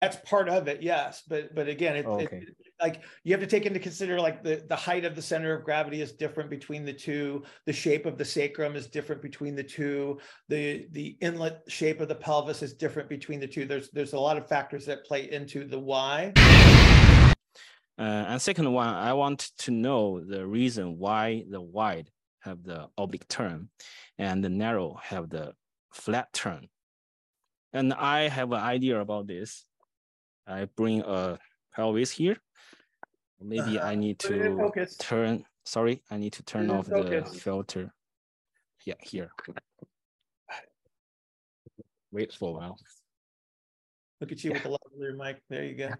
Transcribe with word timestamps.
That's 0.00 0.16
part 0.16 0.48
of 0.48 0.66
it, 0.66 0.82
yes. 0.82 1.22
But 1.28 1.54
but 1.54 1.68
again, 1.68 1.96
it, 1.96 2.06
Okay. 2.06 2.38
it, 2.38 2.56
like 2.80 3.02
you 3.22 3.32
have 3.32 3.40
to 3.40 3.46
take 3.46 3.66
into 3.66 3.78
consider 3.78 4.18
like 4.18 4.42
the 4.42 4.64
the 4.66 4.76
height 4.76 5.04
of 5.04 5.14
the 5.14 5.20
center 5.20 5.52
of 5.52 5.64
gravity 5.64 6.00
is 6.00 6.12
different 6.12 6.48
between 6.48 6.86
the 6.86 6.92
two. 6.92 7.42
The 7.66 7.72
shape 7.72 8.06
of 8.06 8.16
the 8.16 8.24
sacrum 8.24 8.76
is 8.76 8.86
different 8.86 9.20
between 9.20 9.54
the 9.54 9.62
two. 9.62 10.18
The 10.48 10.86
the 10.92 11.18
inlet 11.20 11.62
shape 11.68 12.00
of 12.00 12.08
the 12.08 12.14
pelvis 12.14 12.62
is 12.62 12.72
different 12.72 13.10
between 13.10 13.40
the 13.40 13.46
two. 13.46 13.66
There's 13.66 13.90
there's 13.90 14.14
a 14.14 14.18
lot 14.20 14.38
of 14.38 14.48
factors 14.48 14.86
that 14.86 15.04
play 15.04 15.30
into 15.30 15.64
the 15.64 15.78
why. 15.78 16.32
Uh, 17.98 18.24
and 18.28 18.40
second 18.40 18.72
one, 18.72 18.88
I 18.88 19.12
want 19.12 19.50
to 19.58 19.70
know 19.70 20.24
the 20.24 20.46
reason 20.46 20.96
why 20.98 21.44
the 21.50 21.60
wide 21.60 22.08
have 22.40 22.62
the 22.62 22.88
oblique 22.96 23.28
turn 23.28 23.68
and 24.16 24.42
the 24.42 24.48
narrow 24.48 24.98
have 25.02 25.28
the 25.28 25.52
flat 25.92 26.32
turn. 26.32 26.68
And 27.74 27.92
I 27.92 28.28
have 28.28 28.52
an 28.52 28.60
idea 28.60 28.98
about 28.98 29.26
this. 29.26 29.66
I 30.50 30.64
bring 30.76 31.00
a 31.02 31.38
pelvis 31.74 32.10
here. 32.10 32.36
Maybe 33.40 33.80
I 33.80 33.94
need 33.94 34.18
Put 34.18 34.32
it 34.32 34.46
in 34.46 34.58
to 34.58 34.86
turn, 34.98 35.44
sorry, 35.64 36.02
I 36.10 36.18
need 36.18 36.34
to 36.34 36.42
turn 36.42 36.62
it 36.68 36.72
in 36.72 36.78
off 36.78 36.86
the 36.86 37.24
filter. 37.40 37.94
Yeah, 38.84 38.94
here. 39.00 39.30
Wait 42.12 42.32
for 42.32 42.50
a 42.50 42.52
while. 42.52 42.78
Look 44.20 44.32
at 44.32 44.42
you 44.44 44.52
with 44.52 44.62
the 44.62 44.68
lavalier 44.70 45.16
mic. 45.16 45.40
There 45.48 45.64
you 45.64 45.74
go. 45.76 45.90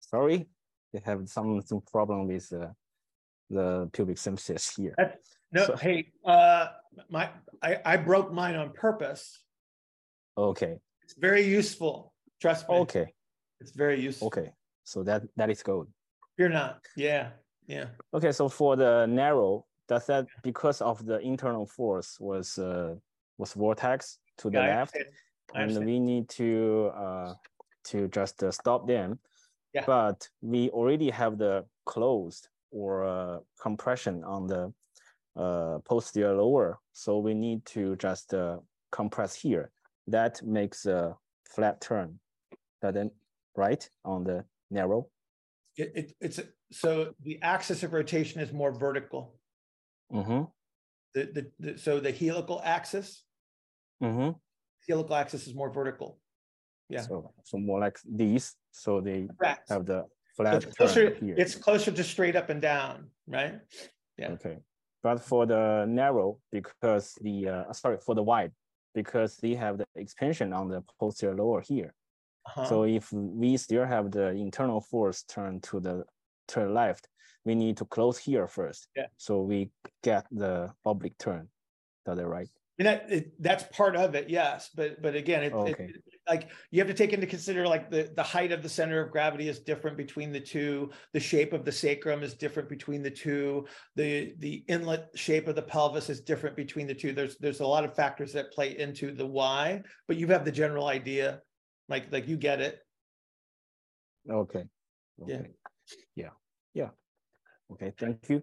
Sorry, 0.00 0.46
they 0.92 1.00
have 1.04 1.28
some, 1.28 1.60
some 1.62 1.82
problem 1.92 2.26
with 2.26 2.52
uh, 2.52 2.68
the 3.50 3.88
pubic 3.92 4.16
symphysis 4.16 4.76
here. 4.76 4.94
No, 5.52 5.66
So- 5.66 5.76
hey, 5.76 6.06
uh, 6.24 6.68
my 7.10 7.30
I, 7.62 7.78
I 7.84 7.96
broke 7.96 8.32
mine 8.32 8.54
on 8.56 8.72
purpose. 8.72 9.40
Okay, 10.36 10.78
It's 11.02 11.14
very 11.16 11.42
useful. 11.42 12.13
Trust 12.44 12.68
me. 12.68 12.74
okay, 12.76 13.06
It's 13.58 13.70
very 13.70 13.98
useful. 13.98 14.26
okay. 14.26 14.52
So 14.84 15.02
that 15.04 15.22
that 15.36 15.48
is 15.48 15.62
good. 15.62 15.86
You're 16.36 16.50
not. 16.50 16.80
Yeah. 16.94 17.30
Yeah. 17.66 17.86
Okay, 18.12 18.32
so 18.32 18.50
for 18.50 18.76
the 18.76 19.06
narrow, 19.06 19.64
does 19.88 20.04
that 20.08 20.26
because 20.42 20.82
of 20.82 21.06
the 21.06 21.18
internal 21.20 21.64
force 21.64 22.20
was 22.20 22.58
uh, 22.58 22.96
was 23.38 23.54
vortex 23.54 24.18
to 24.38 24.50
the 24.50 24.58
Yeah, 24.58 24.76
left, 24.76 24.98
and 25.54 25.86
we 25.86 25.98
need 25.98 26.28
to 26.36 26.92
uh, 26.94 27.34
to 27.84 28.08
just 28.08 28.42
uh, 28.42 28.50
stop 28.50 28.86
them. 28.86 29.18
Yeah. 29.72 29.84
But 29.86 30.28
we 30.42 30.68
already 30.68 31.08
have 31.10 31.38
the 31.38 31.64
closed 31.86 32.48
or 32.70 33.04
uh, 33.06 33.38
compression 33.58 34.22
on 34.22 34.46
the 34.46 34.70
uh, 35.34 35.78
posterior 35.88 36.36
lower, 36.36 36.78
so 36.92 37.18
we 37.20 37.32
need 37.32 37.64
to 37.72 37.96
just 37.96 38.34
uh, 38.34 38.58
compress 38.92 39.34
here. 39.34 39.70
That 40.08 40.42
makes 40.42 40.84
a 40.84 41.16
flat 41.48 41.80
turn. 41.80 42.20
Then 42.92 43.10
right 43.56 43.88
on 44.04 44.24
the 44.24 44.44
narrow. 44.70 45.08
It, 45.76 45.92
it, 45.94 46.12
it's 46.20 46.40
so 46.70 47.14
the 47.22 47.40
axis 47.42 47.82
of 47.82 47.92
rotation 47.92 48.40
is 48.40 48.52
more 48.52 48.72
vertical. 48.72 49.34
Mm-hmm. 50.12 50.44
The, 51.14 51.22
the, 51.32 51.50
the 51.72 51.78
so 51.78 52.00
the 52.00 52.12
helical 52.12 52.60
axis, 52.64 53.24
Mm-hmm. 54.02 54.30
helical 54.88 55.14
axis 55.16 55.46
is 55.46 55.54
more 55.54 55.70
vertical. 55.70 56.18
Yeah. 56.88 57.00
So, 57.02 57.32
so 57.44 57.58
more 57.58 57.80
like 57.80 57.98
these. 58.04 58.54
So 58.72 59.00
they 59.00 59.28
Correct. 59.38 59.70
have 59.70 59.86
the 59.86 60.04
So 60.36 60.42
flat 60.42 60.64
it's 60.64 60.76
closer, 60.76 61.16
it's 61.22 61.54
closer 61.54 61.90
to 61.92 62.04
straight 62.04 62.36
up 62.36 62.50
and 62.50 62.60
down, 62.60 63.08
right? 63.26 63.60
yeah. 64.18 64.32
Okay. 64.32 64.58
But 65.02 65.20
for 65.20 65.46
the 65.46 65.86
narrow, 65.88 66.38
because 66.50 67.14
the, 67.22 67.48
uh, 67.48 67.72
sorry, 67.72 67.98
for 68.04 68.14
the 68.14 68.22
wide, 68.22 68.52
because 68.94 69.36
they 69.36 69.54
have 69.54 69.78
the 69.78 69.86
expansion 69.96 70.52
on 70.52 70.68
the 70.68 70.82
posterior 70.98 71.36
lower 71.36 71.60
here. 71.62 71.94
Uh-huh. 72.46 72.64
So 72.66 72.84
if 72.84 73.12
we 73.12 73.56
still 73.56 73.84
have 73.86 74.10
the 74.10 74.28
internal 74.30 74.80
force 74.80 75.22
turn 75.22 75.60
to 75.62 75.80
the 75.80 76.04
to 76.48 76.60
the 76.60 76.68
left, 76.68 77.08
we 77.44 77.54
need 77.54 77.76
to 77.78 77.84
close 77.86 78.18
here 78.18 78.46
first. 78.46 78.88
Yeah. 78.96 79.06
So 79.16 79.40
we 79.42 79.70
get 80.02 80.26
the 80.30 80.72
oblique 80.84 81.18
turn. 81.18 81.48
Is 82.06 82.16
that 82.16 82.26
right? 82.26 82.48
And 82.78 82.86
that 82.86 83.06
it, 83.08 83.42
that's 83.42 83.64
part 83.76 83.94
of 83.96 84.14
it, 84.14 84.28
yes. 84.28 84.70
But 84.74 85.00
but 85.00 85.14
again, 85.14 85.44
it, 85.44 85.52
it- 85.52 85.54
Okay. 85.54 85.88
like 86.26 86.48
you 86.70 86.80
have 86.80 86.88
to 86.88 86.94
take 86.94 87.12
into 87.12 87.26
consider 87.26 87.66
like 87.68 87.90
the 87.90 88.10
the 88.16 88.22
height 88.22 88.50
of 88.52 88.62
the 88.62 88.68
center 88.68 89.00
of 89.00 89.10
gravity 89.12 89.48
is 89.48 89.60
different 89.60 89.96
between 89.96 90.32
the 90.32 90.40
two. 90.40 90.90
The 91.12 91.20
shape 91.20 91.52
of 91.52 91.64
the 91.64 91.72
sacrum 91.72 92.22
is 92.22 92.34
different 92.34 92.68
between 92.68 93.02
the 93.02 93.10
two. 93.10 93.66
The 93.94 94.34
the 94.38 94.64
inlet 94.68 95.08
shape 95.14 95.46
of 95.48 95.54
the 95.54 95.62
pelvis 95.62 96.10
is 96.10 96.20
different 96.20 96.56
between 96.56 96.86
the 96.86 96.94
two. 96.94 97.12
There's 97.12 97.38
there's 97.38 97.60
a 97.60 97.66
lot 97.66 97.84
of 97.84 97.94
factors 97.94 98.32
that 98.32 98.52
play 98.52 98.76
into 98.78 99.12
the 99.12 99.26
why, 99.26 99.82
but 100.08 100.16
you 100.16 100.26
have 100.28 100.44
the 100.44 100.52
general 100.52 100.88
idea, 100.88 101.40
like 101.88 102.10
like 102.12 102.28
you 102.28 102.36
get 102.36 102.60
it. 102.60 102.80
Okay. 104.30 104.64
Yeah. 105.26 105.36
Okay. 105.36 105.50
Yeah. 106.14 106.30
Yeah. 106.74 106.90
Okay. 107.72 107.92
Thank 107.98 108.28
you. 108.28 108.42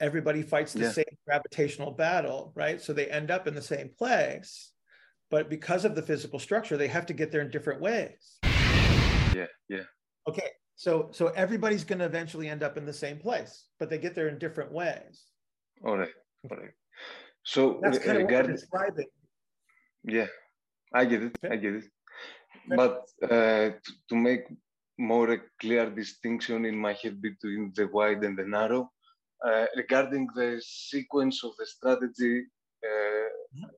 Everybody 0.00 0.42
fights 0.42 0.72
the 0.72 0.80
Yeah. 0.80 0.90
same 0.90 1.16
gravitational 1.26 1.92
battle, 1.92 2.52
right? 2.56 2.80
So 2.80 2.92
they 2.92 3.06
end 3.08 3.30
up 3.30 3.46
in 3.46 3.54
the 3.54 3.62
same 3.62 3.88
place, 3.96 4.72
but 5.30 5.48
because 5.48 5.84
of 5.84 5.94
the 5.94 6.02
physical 6.02 6.38
structure, 6.40 6.76
they 6.76 6.88
have 6.88 7.06
to 7.06 7.12
get 7.12 7.30
there 7.30 7.40
in 7.40 7.50
different 7.50 7.80
ways. 7.80 8.38
Yeah, 8.42 9.46
yeah. 9.68 9.84
Okay, 10.28 10.50
so 10.74 11.10
so 11.12 11.28
everybody's 11.28 11.84
going 11.84 12.00
to 12.00 12.04
eventually 12.04 12.48
end 12.48 12.62
up 12.64 12.76
in 12.76 12.84
the 12.84 12.92
same 12.92 13.18
place, 13.18 13.66
but 13.78 13.88
they 13.90 13.98
get 13.98 14.14
there 14.16 14.28
in 14.28 14.38
different 14.38 14.72
ways. 14.72 15.24
All 15.84 15.96
right, 15.96 16.12
all 16.50 16.56
right. 16.56 16.70
So 17.44 17.78
That's 17.82 17.98
re- 17.98 18.04
kind 18.04 18.16
of 18.18 18.22
what 18.24 18.30
we're 18.32 18.36
regarding, 18.38 18.56
describing. 18.56 19.06
yeah, 20.04 20.26
I 20.94 21.04
get 21.04 21.22
it, 21.22 21.36
I 21.50 21.56
get 21.56 21.74
it. 21.74 21.84
But 22.66 23.02
uh, 23.22 23.70
to, 23.84 23.92
to 24.10 24.16
make 24.16 24.44
more 24.98 25.30
a 25.32 25.38
clear 25.60 25.90
distinction 25.90 26.64
in 26.64 26.76
my 26.76 26.92
head 26.94 27.20
between 27.20 27.72
the 27.74 27.86
wide 27.88 28.22
and 28.24 28.38
the 28.38 28.44
narrow, 28.44 28.90
uh, 29.44 29.66
regarding 29.76 30.28
the 30.34 30.60
sequence 30.64 31.42
of 31.44 31.52
the 31.58 31.66
strategy 31.66 32.44
uh, 32.86 33.28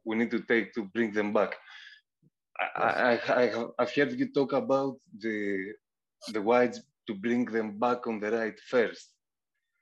we 0.04 0.16
need 0.16 0.30
to 0.30 0.40
take 0.40 0.72
to 0.74 0.84
bring 0.94 1.12
them 1.12 1.32
back. 1.32 1.54
I, 2.60 2.66
I, 2.76 2.88
I, 2.88 3.42
I 3.42 3.46
have- 3.48 3.70
I've 3.78 3.92
heard 3.94 4.12
you 4.12 4.32
talk 4.32 4.52
about 4.52 4.96
the 5.18 5.74
the 6.32 6.40
wides 6.40 6.80
to 7.06 7.14
bring 7.14 7.44
them 7.44 7.78
back 7.78 8.06
on 8.06 8.20
the 8.20 8.30
right 8.30 8.58
first. 8.72 9.12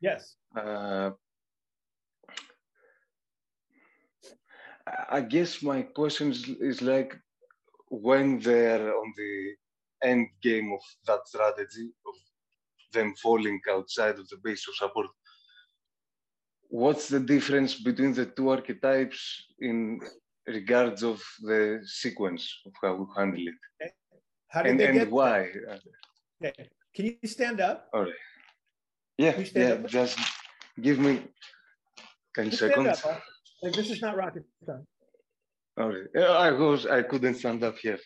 Yes. 0.01 0.37
Uh, 0.57 1.11
I- 4.87 5.21
guess 5.21 5.63
my 5.63 5.83
question 5.83 6.31
is, 6.31 6.49
is 6.49 6.83
like 6.83 7.17
when 7.89 8.39
they're 8.41 8.95
on 9.01 9.13
the 9.17 9.55
end 10.03 10.29
game 10.43 10.73
of 10.73 10.81
that 11.07 11.27
strategy 11.29 11.89
of 12.07 12.15
them 12.93 13.15
falling 13.23 13.61
outside 13.71 14.19
of 14.19 14.29
the 14.29 14.37
base 14.43 14.67
of 14.69 14.75
support. 14.75 15.07
What's 16.69 17.09
the 17.09 17.21
difference 17.21 17.75
between 17.75 18.13
the 18.15 18.27
two 18.27 18.49
archetypes 18.51 19.45
in 19.61 20.01
regards 20.47 21.03
of 21.03 21.23
the 21.43 21.81
sequence 21.85 22.43
of 22.67 22.73
how 22.83 22.95
we 22.95 23.07
handle 23.17 23.47
it 23.81 23.93
How 24.49 24.63
did 24.63 24.81
and, 24.81 24.99
and 24.99 25.11
why? 25.11 25.51
Okay. 26.45 26.69
Can 26.95 27.05
you 27.07 27.29
stand 27.29 27.61
up? 27.61 27.89
All 27.95 28.03
right. 28.03 28.13
Yeah, 29.19 29.39
yeah. 29.55 29.73
up? 29.73 29.87
Just 29.87 30.19
give 30.81 30.99
me 30.99 31.23
ten 32.35 32.51
Just 32.51 32.57
stand 32.59 32.73
seconds. 32.73 32.99
up. 32.99 33.05
huh? 33.05 33.21
Like 33.63 33.75
this 33.75 33.91
is 33.91 34.03
not 34.03 34.17
rocket 34.17 34.45
science. 34.67 34.87
All 35.79 35.89
right. 35.89 36.09
Yeah, 36.15 36.33
I 36.33 36.51
was 36.51 36.85
I 36.87 37.03
couldn't 37.03 37.37
stand 37.37 37.63
up 37.63 37.79
here. 37.79 37.99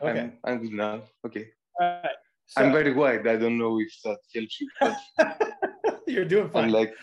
Okay. 0.00 0.20
I'm 0.20 0.32
I'm 0.44 0.62
good 0.62 0.72
now. 0.72 1.02
Okay. 1.26 1.48
All 1.80 2.00
right. 2.04 2.16
I'm 2.56 2.72
very 2.72 2.94
wide. 2.94 3.26
I 3.26 3.36
don't 3.36 3.58
know 3.58 3.78
if 3.80 3.92
that 4.04 4.18
helps 4.34 4.60
you. 4.60 4.68
But 4.80 4.96
you're 6.06 6.24
doing 6.24 6.48
fine. 6.48 6.66
I'm 6.66 6.70
like 6.70 6.94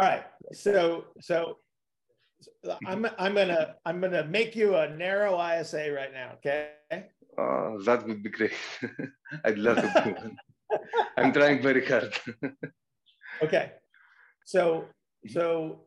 All 0.00 0.08
right. 0.08 0.24
So 0.52 1.04
so 1.20 1.58
so 2.64 2.78
I'm 2.86 3.06
I'm 3.18 3.34
gonna 3.34 3.76
I'm 3.84 4.00
gonna 4.00 4.24
make 4.24 4.56
you 4.56 4.76
a 4.76 4.88
narrow 4.88 5.36
ISA 5.38 5.92
right 5.92 6.12
now. 6.12 6.32
Okay. 6.38 6.70
uh, 6.90 7.76
that 7.84 8.06
would 8.06 8.22
be 8.22 8.30
great. 8.30 8.56
I'd 9.44 9.58
love 9.58 9.76
to 9.76 10.02
do 10.04 10.10
one. 10.14 10.36
I'm 11.18 11.32
trying 11.32 11.62
very 11.62 11.84
hard. 11.84 12.16
Okay. 13.42 13.72
So 14.44 14.84
so 15.28 15.80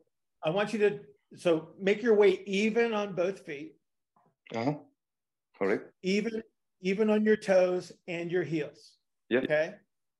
I 0.43 0.49
want 0.49 0.73
you 0.73 0.79
to 0.79 0.99
so 1.35 1.73
make 1.79 2.01
your 2.01 2.15
weight 2.15 2.43
even 2.45 2.93
on 2.93 3.13
both 3.15 3.39
feet, 3.45 3.75
uh-huh. 4.55 4.75
All 5.61 5.67
right. 5.67 5.81
even 6.01 6.43
even 6.81 7.09
on 7.09 7.23
your 7.23 7.37
toes 7.37 7.91
and 8.07 8.31
your 8.31 8.43
heels. 8.43 8.97
Yeah. 9.29 9.39
Okay. 9.39 9.75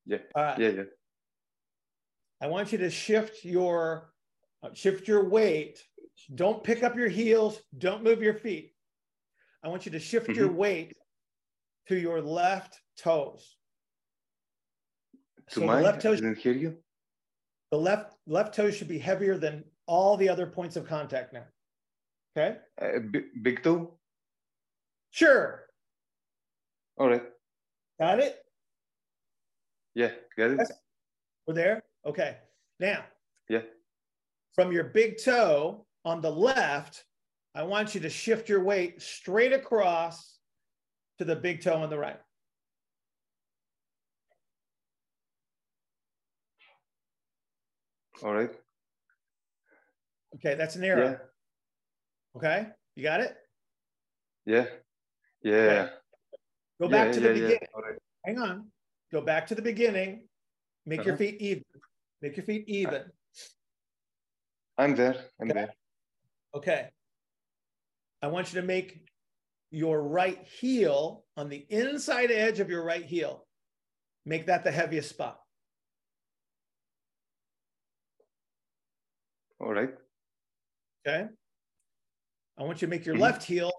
Yeah. 0.05 0.19
All 0.35 0.43
right. 0.43 0.59
Yeah, 0.59 0.69
yeah. 0.69 0.83
I 2.41 2.47
want 2.47 2.71
you 2.71 2.77
to 2.79 2.89
shift 2.89 3.43
your 3.45 4.13
uh, 4.63 4.73
shift 4.73 5.07
your 5.07 5.27
weight. 5.29 5.83
Don't 6.35 6.63
pick 6.63 6.83
up 6.83 6.95
your 6.95 7.09
heels. 7.09 7.59
Don't 7.77 8.03
move 8.03 8.21
your 8.21 8.33
feet. 8.35 8.73
I 9.63 9.67
want 9.67 9.85
you 9.85 9.91
to 9.93 9.99
shift 9.99 10.29
your 10.29 10.49
Mhm. 10.49 10.55
weight 10.55 10.93
to 11.87 11.97
your 11.97 12.21
left 12.21 12.79
toes. 12.97 13.57
To 15.51 15.59
So 15.59 15.65
mine, 15.65 15.83
left 15.83 15.97
I 15.99 16.01
toe, 16.01 16.15
didn't 16.15 16.37
hear 16.37 16.53
you. 16.53 16.77
the 17.71 17.77
left 17.77 18.15
left 18.25 18.55
toe 18.55 18.71
should 18.71 18.87
be 18.87 18.99
heavier 18.99 19.37
than 19.37 19.63
all 19.85 20.17
the 20.17 20.29
other 20.29 20.47
points 20.47 20.75
of 20.75 20.87
contact 20.87 21.33
now. 21.33 21.43
Okay. 22.35 22.57
Uh, 22.81 22.99
big, 23.11 23.25
big 23.41 23.63
toe. 23.63 23.97
Sure. 25.11 25.65
All 26.97 27.09
right. 27.09 27.23
Got 27.99 28.19
it? 28.19 28.39
Yeah, 29.95 30.11
got 30.37 30.51
it. 30.51 30.59
We're 31.47 31.53
there? 31.53 31.83
Okay. 32.05 32.37
Now, 32.79 33.05
Yeah. 33.49 33.61
from 34.55 34.71
your 34.71 34.85
big 34.85 35.17
toe 35.23 35.85
on 36.05 36.21
the 36.21 36.31
left, 36.31 37.05
I 37.55 37.63
want 37.63 37.93
you 37.93 38.01
to 38.01 38.09
shift 38.09 38.49
your 38.49 38.63
weight 38.63 39.01
straight 39.01 39.53
across 39.53 40.39
to 41.19 41.25
the 41.25 41.35
big 41.35 41.61
toe 41.61 41.75
on 41.75 41.89
the 41.89 41.97
right. 41.99 42.19
All 48.23 48.33
right. 48.33 48.51
Okay, 50.35 50.55
that's 50.55 50.75
an 50.75 50.83
Yeah. 50.83 51.17
Okay, 52.35 52.67
you 52.95 53.03
got 53.03 53.21
it? 53.21 53.35
Yeah. 54.45 54.65
Yeah. 55.43 55.89
Go 56.81 56.87
yeah, 56.87 56.91
back 56.91 57.11
to 57.13 57.19
the 57.19 57.27
yeah, 57.27 57.33
yeah. 57.33 57.39
beginning. 57.41 57.67
Right. 57.75 57.99
Hang 58.25 58.39
on. 58.39 58.71
Go 59.11 59.21
back 59.21 59.47
to 59.47 59.55
the 59.55 59.61
beginning. 59.61 60.27
Make 60.85 61.05
your 61.05 61.13
Uh-huh. 61.13 61.17
feet 61.23 61.41
even. 61.41 61.63
Make 62.21 62.35
your 62.37 62.45
feet 62.45 62.65
even. 62.67 63.11
I'm 64.77 64.95
there. 64.95 65.15
I'm 65.39 65.51
Okay. 65.51 65.53
there. 65.53 65.73
Okay. 66.55 66.89
I 68.21 68.27
want 68.27 68.53
you 68.53 68.59
to 68.61 68.65
make 68.65 69.05
your 69.69 70.01
right 70.01 70.43
heel 70.47 71.25
on 71.37 71.49
the 71.49 71.65
inside 71.69 72.31
edge 72.31 72.59
of 72.59 72.69
your 72.69 72.83
right 72.83 73.05
heel. 73.05 73.45
Make 74.25 74.47
that 74.47 74.63
the 74.63 74.71
heaviest 74.71 75.09
spot. 75.09 75.39
All 79.59 79.73
right. 79.73 79.93
Okay. 81.05 81.27
I 82.57 82.63
want 82.63 82.81
you 82.81 82.87
to 82.87 82.89
make 82.89 83.05
your 83.05 83.15
Mhm. 83.15 83.21
left 83.21 83.43
heel 83.43 83.71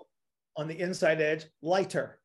on 0.57 0.69
the 0.69 0.79
inside 0.79 1.21
edge 1.21 1.47
lighter. 1.63 2.21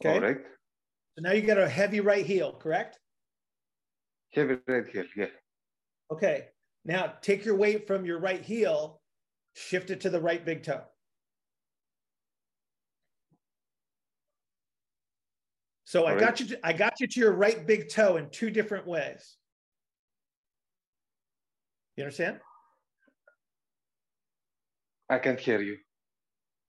Okay. 0.00 0.14
All 0.14 0.20
right. 0.20 0.38
So 1.16 1.22
now 1.22 1.32
you 1.32 1.42
got 1.42 1.58
a 1.58 1.68
heavy 1.68 2.00
right 2.00 2.24
heel, 2.24 2.56
correct? 2.56 3.00
Heavy 4.32 4.60
right 4.66 4.86
heel. 4.86 5.06
Yeah. 5.16 5.30
Okay. 6.10 6.52
Now 6.84 7.18
take 7.20 7.44
your 7.44 7.56
weight 7.56 7.86
from 7.86 8.06
your 8.06 8.20
right 8.20 8.44
heel, 8.44 9.02
shift 9.54 9.90
it 9.90 10.00
to 10.02 10.10
the 10.10 10.20
right 10.20 10.44
big 10.44 10.62
toe. 10.62 10.86
So 15.84 16.06
I 16.06 16.12
All 16.12 16.20
got 16.20 16.38
you 16.38 16.46
to, 16.48 16.66
I 16.66 16.74
got 16.74 17.00
you 17.00 17.08
to 17.08 17.20
your 17.20 17.32
right 17.32 17.66
big 17.66 17.88
toe 17.88 18.18
in 18.18 18.30
two 18.30 18.50
different 18.50 18.86
ways. 18.86 19.36
You 21.98 22.04
understand? 22.04 22.38
I 25.10 25.18
can't 25.18 25.40
hear 25.40 25.60
you. 25.60 25.76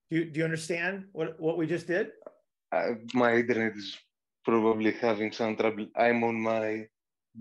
Do 0.09 0.17
you, 0.17 0.25
do 0.25 0.39
you 0.39 0.43
understand 0.43 1.05
what, 1.11 1.39
what 1.39 1.55
we 1.55 1.67
just 1.67 1.85
did? 1.85 2.07
Uh, 2.71 2.93
my 3.13 3.35
internet 3.35 3.75
is 3.77 3.95
probably 4.43 4.91
having 4.91 5.31
some 5.31 5.55
trouble. 5.55 5.85
I'm 5.95 6.23
on 6.23 6.41
my 6.41 6.87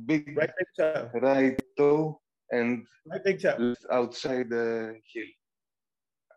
big 0.04 0.36
Right 0.36 0.50
big 0.58 0.68
toe, 0.78 1.08
right 1.14 1.58
toe 1.78 2.20
and 2.50 2.84
right 3.10 3.24
big 3.24 3.40
toe. 3.40 3.74
outside 3.90 4.50
the 4.50 4.94
heel. 5.10 5.24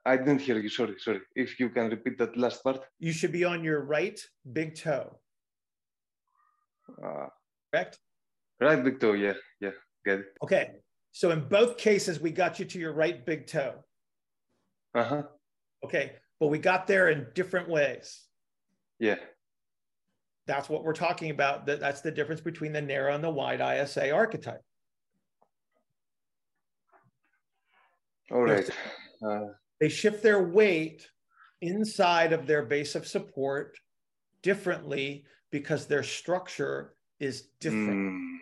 I 0.06 0.16
didn't 0.16 0.40
hear 0.40 0.58
you. 0.58 0.70
Sorry, 0.70 0.96
sorry. 1.00 1.20
If 1.36 1.60
you 1.60 1.70
can 1.70 1.90
repeat 1.90 2.18
that 2.20 2.38
last 2.38 2.64
part. 2.64 2.80
You 3.00 3.12
should 3.12 3.34
be 3.34 3.44
on 3.44 3.62
your 3.62 3.84
right 3.84 4.18
big 4.54 4.76
toe, 4.76 5.20
Uh, 7.04 7.28
correct? 7.74 8.00
right 8.62 8.82
big 8.82 9.02
toe. 9.02 9.14
Yeah, 9.14 9.34
yeah. 9.60 9.72
Get 10.06 10.20
it. 10.20 10.26
Okay. 10.44 10.81
So 11.12 11.32
in 11.32 11.48
both 11.48 11.78
cases, 11.78 12.20
we 12.20 12.32
got 12.32 12.60
you 12.60 12.66
to 12.66 12.80
your 12.80 12.94
right 12.94 13.26
big 13.26 13.48
toe. 13.48 13.76
Uh 14.96 15.04
huh. 15.04 15.24
Okay. 15.84 16.14
But 16.40 16.48
we 16.48 16.58
got 16.58 16.88
there 16.88 17.10
in 17.10 17.28
different 17.36 17.70
ways. 17.70 18.22
Yeah. 19.00 19.18
That's 20.48 20.70
what 20.70 20.84
we're 20.84 20.94
talking 20.94 21.30
about. 21.30 21.66
That, 21.66 21.80
that's 21.80 22.02
the 22.02 22.12
difference 22.12 22.42
between 22.42 22.74
the 22.74 22.82
narrow 22.82 23.14
and 23.14 23.24
the 23.24 23.30
wide 23.30 23.62
ISA 23.62 24.12
archetype. 24.12 24.62
All 28.32 28.42
right. 28.42 28.70
Uh, 29.26 29.48
They 29.80 29.90
shift 29.90 30.24
their 30.24 30.42
weight 30.42 31.08
inside 31.62 32.34
of 32.34 32.48
their 32.48 32.64
base 32.66 32.96
of 32.96 33.06
support 33.06 33.78
differently 34.42 35.26
because 35.52 35.86
their 35.86 36.04
structure 36.04 36.96
is 37.20 37.50
different. 37.60 38.14
mm, 38.14 38.38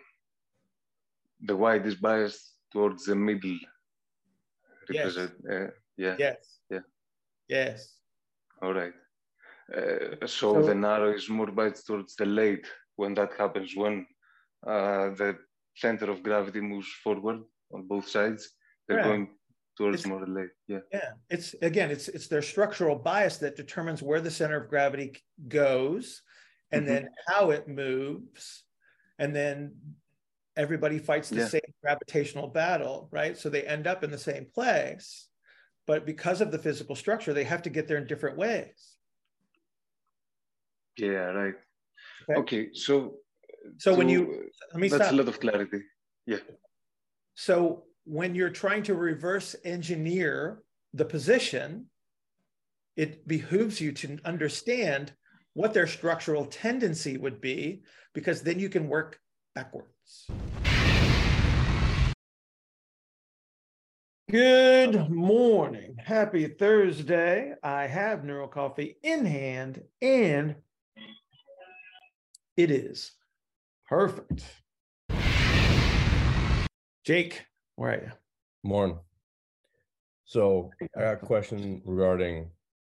the 1.42 1.56
wide 1.56 1.84
is 1.86 1.96
biased 1.96 2.54
towards 2.72 3.04
the 3.04 3.14
middle. 3.14 3.58
Yes. 4.90 5.16
Uh, 5.16 5.68
yeah. 5.96 6.16
Yes. 6.18 6.58
Yeah. 6.70 6.80
Yes. 7.48 7.96
All 8.62 8.74
right. 8.74 8.92
Uh, 9.74 10.26
so, 10.26 10.54
So- 10.54 10.62
the 10.62 10.74
narrow 10.74 11.12
is 11.14 11.28
more 11.28 11.50
biased 11.50 11.86
towards 11.86 12.16
the 12.16 12.26
late 12.26 12.66
when 12.96 13.14
that 13.14 13.32
happens 13.38 13.74
when 13.76 14.06
uh, 14.66 15.10
the 15.20 15.38
center 15.76 16.10
of 16.10 16.22
gravity 16.22 16.60
moves 16.60 16.88
forward 17.04 17.40
on 17.72 17.86
both 17.86 18.08
sides. 18.08 18.50
They're 18.86 18.96
Correct. 18.98 19.08
going 19.08 19.28
towards 19.76 20.00
It's- 20.00 20.08
more 20.08 20.26
late. 20.26 20.50
Yeah. 20.66 20.80
Yeah. 20.92 21.12
It's 21.28 21.54
again, 21.62 21.90
it's 21.90 22.08
it's 22.08 22.26
their 22.28 22.42
structural 22.42 22.96
bias 22.96 23.38
that 23.38 23.56
determines 23.56 24.02
where 24.02 24.20
the 24.20 24.30
center 24.30 24.56
of 24.60 24.68
gravity 24.68 25.16
goes 25.48 26.22
and 26.72 26.82
Mhm. 26.84 26.88
then 26.88 27.08
how 27.28 27.50
it 27.50 27.68
moves. 27.68 28.64
And 29.18 29.34
then 29.34 29.76
everybody 30.60 30.98
fights 30.98 31.28
the 31.30 31.36
Yeah. 31.36 31.48
same 31.56 31.70
gravitational 31.82 32.48
battle, 32.62 33.08
right? 33.10 33.34
So 33.40 33.46
they 33.48 33.64
end 33.76 33.86
up 33.92 34.04
in 34.04 34.10
the 34.10 34.24
same 34.30 34.46
place. 34.58 35.08
But 35.86 36.00
because 36.12 36.40
of 36.44 36.48
the 36.52 36.58
physical 36.66 36.94
structure, 37.04 37.32
they 37.32 37.48
have 37.52 37.62
to 37.62 37.70
get 37.76 37.84
there 37.88 38.00
in 38.02 38.06
different 38.06 38.36
ways. 38.36 38.78
Yeah. 40.96 41.28
Right. 41.42 41.58
Okay. 42.28 42.40
Okay. 42.40 42.62
So. 42.74 42.94
So 43.84 43.94
when 43.98 44.08
you 44.14 44.20
let 44.72 44.80
me 44.80 44.88
that's 44.88 45.04
stop. 45.04 45.12
a 45.12 45.20
lot 45.20 45.28
of 45.32 45.38
clarity. 45.44 45.82
Yeah. 46.26 46.44
So 47.34 47.84
when 48.04 48.30
you're 48.34 48.56
trying 48.64 48.84
to 48.84 48.94
reverse 48.94 49.48
engineer 49.76 50.62
the 51.00 51.04
position, 51.16 51.66
it 52.96 53.10
behooves 53.36 53.76
you 53.80 53.90
to 54.02 54.18
understand 54.32 55.12
what 55.54 55.74
their 55.74 55.86
structural 55.86 56.44
tendency 56.46 57.14
would 57.24 57.40
be, 57.40 57.82
because 58.14 58.38
then 58.42 58.58
you 58.64 58.68
can 58.68 58.88
work 58.88 59.10
backwards. 59.54 60.30
Good 64.30 65.10
morning. 65.10 65.96
Happy 65.98 66.46
Thursday. 66.46 67.54
I 67.62 67.88
have 67.88 68.24
Neural 68.24 68.46
Coffee 68.46 68.96
in 69.02 69.26
hand 69.26 69.82
and 70.00 70.54
it 72.56 72.70
is 72.70 73.10
perfect. 73.88 74.44
Jake, 77.04 77.44
where 77.74 77.90
are 77.90 77.94
you? 77.94 78.12
Morning. 78.62 79.00
So 80.26 80.70
I 80.96 81.00
got 81.00 81.14
a 81.14 81.16
question 81.16 81.82
regarding 81.84 82.50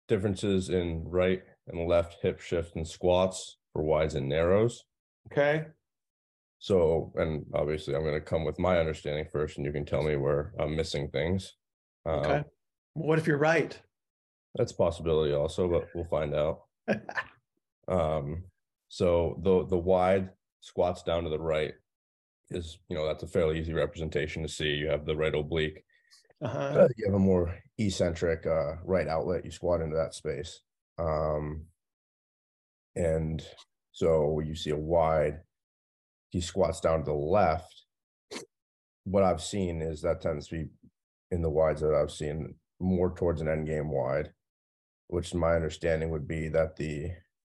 differences 0.09 0.71
in 0.71 1.05
right 1.07 1.43
and 1.69 1.87
left 1.87 2.17
hip 2.23 2.41
shift 2.41 2.77
and 2.77 2.89
squats 2.89 3.59
for 3.75 3.83
wides 3.83 4.15
and 4.15 4.27
narrows. 4.27 4.85
Okay. 5.31 5.67
So, 6.59 7.13
and 7.17 7.45
obviously 7.55 7.95
I'm 7.95 8.03
going 8.03 8.15
to 8.15 8.21
come 8.21 8.45
with 8.45 8.59
my 8.59 8.79
understanding 8.79 9.27
first, 9.31 9.57
and 9.57 9.67
you 9.67 9.73
can 9.73 9.85
tell 9.85 10.03
me 10.03 10.17
where 10.17 10.53
I'm 10.59 10.75
missing 10.75 11.09
things. 11.09 11.55
Okay. 12.07 12.45
What 12.95 13.19
if 13.19 13.27
you're 13.27 13.37
right? 13.37 13.79
That's 14.55 14.73
a 14.73 14.77
possibility 14.77 15.35
also, 15.35 15.69
but 15.69 15.89
we'll 15.95 16.05
find 16.05 16.35
out. 16.35 16.63
Um, 17.89 18.45
so 18.89 19.41
the 19.43 19.67
the 19.67 19.79
wide 19.79 20.31
squats 20.61 21.03
down 21.03 21.25
to 21.25 21.31
the 21.31 21.39
right 21.39 21.73
is, 22.51 22.79
you 22.89 22.97
know, 22.97 23.07
that's 23.07 23.23
a 23.23 23.29
fairly 23.29 23.59
easy 23.59 23.73
representation 23.73 24.43
to 24.43 24.49
see. 24.49 24.71
You 24.71 24.89
have 24.89 25.07
the 25.07 25.17
right 25.17 25.35
oblique. 25.35 25.85
Uh-huh. 26.43 26.59
Uh, 26.59 26.89
you 26.97 27.07
have 27.07 27.15
a 27.15 27.19
more 27.19 27.57
eccentric 27.79 28.47
uh, 28.47 28.75
right 28.85 29.09
outlet. 29.09 29.45
You 29.45 29.51
squat 29.51 29.81
into 29.81 29.97
that 29.97 30.15
space, 30.15 30.61
um, 30.99 31.65
and 32.95 33.43
so 33.93 34.41
you 34.41 34.55
see 34.55 34.71
a 34.71 34.77
wide. 34.77 35.41
He 36.37 36.43
squats 36.43 36.81
down 36.81 36.99
to 36.99 37.05
the 37.07 37.15
left. 37.15 37.87
What 39.05 39.23
I've 39.23 39.41
seen 39.41 39.81
is 39.81 40.03
that 40.03 40.21
tends 40.21 40.49
to 40.49 40.57
be 40.57 40.65
in 41.31 41.41
the 41.41 41.49
wides 41.49 41.81
that 41.81 41.95
I've 41.95 42.11
seen 42.11 42.57
more 42.79 43.15
towards 43.15 43.41
an 43.41 43.49
end 43.49 43.67
game 43.67 43.91
wide, 43.91 44.35
which 45.07 45.33
my 45.33 45.55
understanding 45.55 46.11
would 46.11 46.29
be 46.29 46.51
that 46.51 46.77
the 46.77 47.13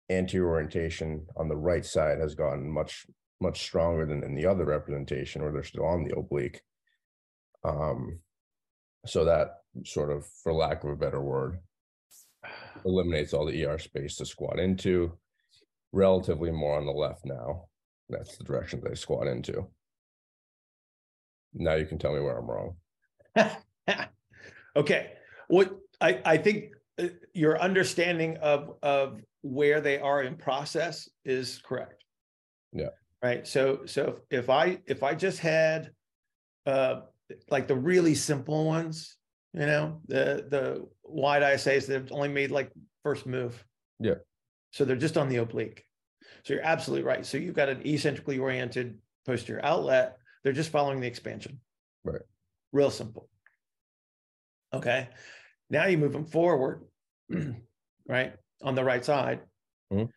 anterior 0.10 0.48
orientation 0.48 1.28
on 1.36 1.50
the 1.50 1.58
right 1.58 1.86
side 1.86 2.20
has 2.20 2.36
gotten 2.36 2.72
much 2.72 3.06
much 3.42 3.62
stronger 3.62 4.06
than 4.06 4.24
in 4.24 4.34
the 4.34 4.46
other 4.46 4.64
representation, 4.64 5.44
where 5.44 5.52
they're 5.52 5.62
still 5.62 5.86
on 5.86 6.06
the 6.06 6.18
oblique. 6.18 6.62
Um, 7.66 8.22
so 9.06 9.26
that 9.26 9.56
sort 9.84 10.10
of, 10.10 10.26
for 10.42 10.54
lack 10.54 10.86
of 10.86 10.92
a 10.92 10.96
better 10.96 11.22
word, 11.22 11.60
eliminates 12.86 13.34
all 13.34 13.46
the 13.46 13.66
ER 13.66 13.78
space 13.78 14.16
to 14.16 14.26
squat 14.26 14.58
into. 14.58 15.18
Relatively 15.92 16.52
more 16.52 16.78
on 16.78 16.86
the 16.86 16.94
left 16.94 17.26
now. 17.26 17.69
That's 18.10 18.38
the 18.38 18.44
direction 18.44 18.82
they 18.84 18.96
squat 18.96 19.28
into. 19.28 19.68
Now 21.54 21.76
you 21.76 21.86
can 21.86 21.98
tell 21.98 22.14
me 22.14 22.22
where 22.22 22.38
I'm 22.38 22.50
wrong. 22.50 22.76
Okay, 24.76 25.12
what 25.48 25.78
I, 26.00 26.22
I 26.24 26.38
think 26.38 26.74
uh, 27.00 27.08
your 27.34 27.60
understanding 27.60 28.38
of, 28.38 28.76
of 28.84 29.20
where 29.42 29.82
they 29.82 30.00
are 30.00 30.24
in 30.24 30.36
process 30.36 31.10
is 31.26 31.60
correct. 31.66 32.04
Yeah. 32.72 32.90
Right, 33.22 33.46
so, 33.48 33.82
so 33.86 34.20
if 34.30 34.50
I, 34.50 34.80
if 34.86 35.04
I 35.04 35.16
just 35.16 35.40
had, 35.40 35.92
uh, 36.66 37.02
like 37.50 37.68
the 37.68 37.76
really 37.76 38.16
simple 38.16 38.66
ones, 38.66 39.18
you 39.54 39.66
know, 39.66 40.00
the, 40.08 40.46
the 40.50 40.88
wide 41.04 41.42
ISAs 41.42 41.88
that 41.88 41.94
have 41.94 42.12
only 42.12 42.30
made 42.30 42.52
like 42.52 42.72
first 43.04 43.26
move. 43.26 43.62
Yeah. 44.00 44.16
So 44.72 44.86
they're 44.86 44.96
just 44.96 45.18
on 45.18 45.30
the 45.30 45.38
oblique. 45.38 45.84
So 46.44 46.54
you're 46.54 46.64
absolutely 46.64 47.04
right. 47.04 47.26
So 47.26 47.38
you've 47.38 47.56
got 47.56 47.70
an 47.70 47.82
eccentrically 47.86 48.40
oriented 48.40 49.00
posterior 49.26 49.64
outlet. 49.64 50.18
They're 50.44 50.54
just 50.54 50.72
following 50.72 51.00
the 51.00 51.08
expansion. 51.08 51.60
Right. 52.04 52.22
Real 52.72 52.92
simple. 52.92 53.30
Okay. 54.74 55.10
Now 55.70 55.86
you 55.86 55.98
move 55.98 56.14
them 56.14 56.26
forward, 56.26 56.84
right, 58.08 58.34
on 58.62 58.76
the 58.76 58.84
right 58.84 59.04
side. 59.04 59.42
Mhm. 59.92 60.10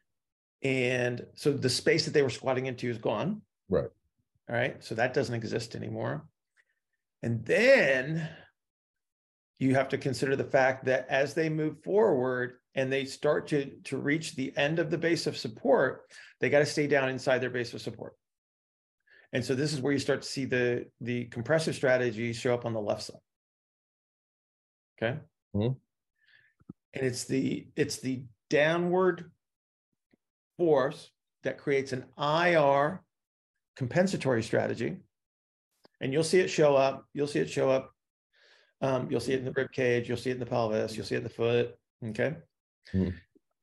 And 0.62 1.26
so 1.34 1.52
the 1.52 1.68
space 1.68 2.04
that 2.04 2.12
they 2.12 2.22
were 2.22 2.30
squatting 2.30 2.66
into 2.66 2.88
is 2.88 2.98
gone. 2.98 3.42
Right. 3.68 3.88
All 4.48 4.56
right. 4.56 4.82
So 4.82 4.94
that 4.94 5.14
doesn't 5.14 5.34
exist 5.34 5.74
anymore. 5.74 6.26
And 7.22 7.44
then 7.44 8.28
you 9.58 9.74
have 9.74 9.88
to 9.90 9.98
consider 9.98 10.36
the 10.36 10.44
fact 10.44 10.84
that 10.86 11.06
as 11.08 11.34
they 11.34 11.48
move 11.48 11.82
forward 11.82 12.54
and 12.74 12.92
they 12.92 13.04
start 13.04 13.48
to, 13.48 13.70
to 13.84 13.98
reach 13.98 14.34
the 14.34 14.52
end 14.56 14.78
of 14.78 14.90
the 14.90 14.98
base 14.98 15.26
of 15.26 15.36
support, 15.36 16.02
they 16.40 16.48
got 16.48 16.60
to 16.60 16.66
stay 16.66 16.86
down 16.86 17.08
inside 17.08 17.38
their 17.38 17.50
base 17.50 17.74
of 17.74 17.82
support. 17.82 18.14
And 19.32 19.44
so 19.44 19.54
this 19.54 19.72
is 19.72 19.80
where 19.80 19.92
you 19.92 19.98
start 19.98 20.22
to 20.22 20.28
see 20.28 20.44
the, 20.44 20.86
the 21.00 21.24
compressive 21.26 21.74
strategy 21.74 22.32
show 22.32 22.54
up 22.54 22.66
on 22.66 22.72
the 22.72 22.80
left 22.80 23.04
side. 23.04 23.16
Okay. 25.02 25.18
Mhm. 25.54 25.76
And 26.94 27.06
it's 27.06 27.24
the, 27.24 27.66
it's 27.76 27.98
the 27.98 28.24
downward 28.50 29.30
force 30.58 31.10
that 31.42 31.58
creates 31.58 31.92
an 31.92 32.04
IR 32.18 33.02
compensatory 33.76 34.42
strategy. 34.42 34.98
And 36.00 36.12
you'll 36.12 36.24
see 36.24 36.40
it 36.40 36.48
show 36.48 36.76
up. 36.76 37.06
You'll 37.14 37.26
see 37.26 37.38
it 37.40 37.48
show 37.48 37.70
up. 37.70 37.90
Um, 38.80 39.08
you'll 39.10 39.20
see 39.20 39.32
it 39.32 39.38
in 39.38 39.44
the 39.44 39.52
rib 39.52 39.70
cage. 39.72 40.08
You'll 40.08 40.18
see 40.18 40.30
it 40.30 40.34
in 40.34 40.40
the 40.40 40.46
pelvis. 40.46 40.96
You'll 40.96 41.06
see 41.06 41.14
it 41.14 41.18
in 41.18 41.24
the 41.24 41.30
foot. 41.30 41.74
Okay. 42.04 42.34
Mhm. 42.92 43.14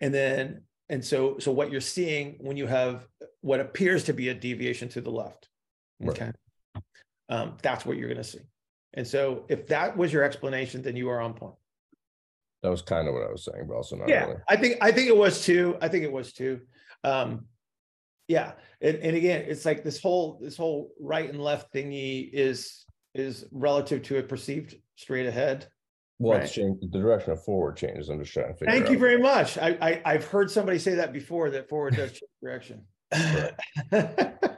And 0.01 0.13
then, 0.13 0.63
and 0.89 1.03
so, 1.03 1.37
so 1.39 1.51
what 1.51 1.71
you're 1.71 1.81
seeing 1.81 2.37
when 2.39 2.57
you 2.57 2.67
have 2.67 3.07
what 3.41 3.59
appears 3.59 4.03
to 4.05 4.13
be 4.13 4.29
a 4.29 4.33
deviation 4.33 4.89
to 4.89 5.01
the 5.01 5.11
left. 5.11 5.49
Right. 5.99 6.09
Okay. 6.09 6.31
Um, 7.29 7.57
that's 7.61 7.85
what 7.85 7.97
you're 7.97 8.09
going 8.09 8.17
to 8.17 8.23
see. 8.23 8.39
And 8.93 9.05
so 9.05 9.45
if 9.49 9.67
that 9.67 9.95
was 9.95 10.11
your 10.11 10.23
explanation, 10.23 10.81
then 10.81 10.95
you 10.95 11.09
are 11.09 11.21
on 11.21 11.33
point. 11.33 11.55
That 12.63 12.69
was 12.69 12.81
kind 12.81 13.07
of 13.07 13.13
what 13.13 13.23
I 13.23 13.31
was 13.31 13.45
saying, 13.45 13.67
but 13.67 13.75
also 13.75 13.95
not 13.95 14.09
Yeah, 14.09 14.25
really. 14.25 14.41
I 14.49 14.55
think 14.57 14.77
I 14.81 14.91
think 14.91 15.07
it 15.07 15.15
was 15.15 15.45
too. 15.45 15.77
I 15.81 15.87
think 15.87 16.03
it 16.03 16.11
was 16.11 16.33
too. 16.33 16.61
Um, 17.03 17.45
yeah, 18.27 18.53
and, 18.81 18.97
and 18.97 19.15
again, 19.15 19.45
it's 19.47 19.65
like 19.65 19.83
this 19.83 20.01
whole 20.01 20.39
this 20.41 20.57
whole 20.57 20.91
right 20.99 21.29
and 21.29 21.41
left 21.41 21.73
thingy 21.73 22.29
is 22.33 22.85
is 23.15 23.45
relative 23.51 24.03
to 24.03 24.17
a 24.17 24.23
perceived 24.23 24.75
straight 24.95 25.25
ahead. 25.25 25.67
Well, 26.19 26.33
Right. 26.37 26.43
it's 26.43 26.53
changed. 26.53 26.81
The 26.91 26.99
direction 26.99 27.31
of 27.31 27.43
forward 27.43 27.77
changes. 27.77 28.09
I'm 28.09 28.19
just 28.21 28.33
trying 28.33 28.47
to 28.49 28.53
figure. 28.53 28.71
Thank 28.73 28.87
you 28.89 28.95
out. 28.95 28.99
very 28.99 29.19
much. 29.21 29.57
I, 29.57 29.77
I 29.81 30.01
I've 30.05 30.25
heard 30.25 30.51
somebody 30.51 30.77
say 30.77 30.95
that 30.95 31.13
before 31.13 31.49
that 31.51 31.69
forward 31.69 31.95
does 31.95 32.11
change 32.11 32.31
direction. 32.41 32.83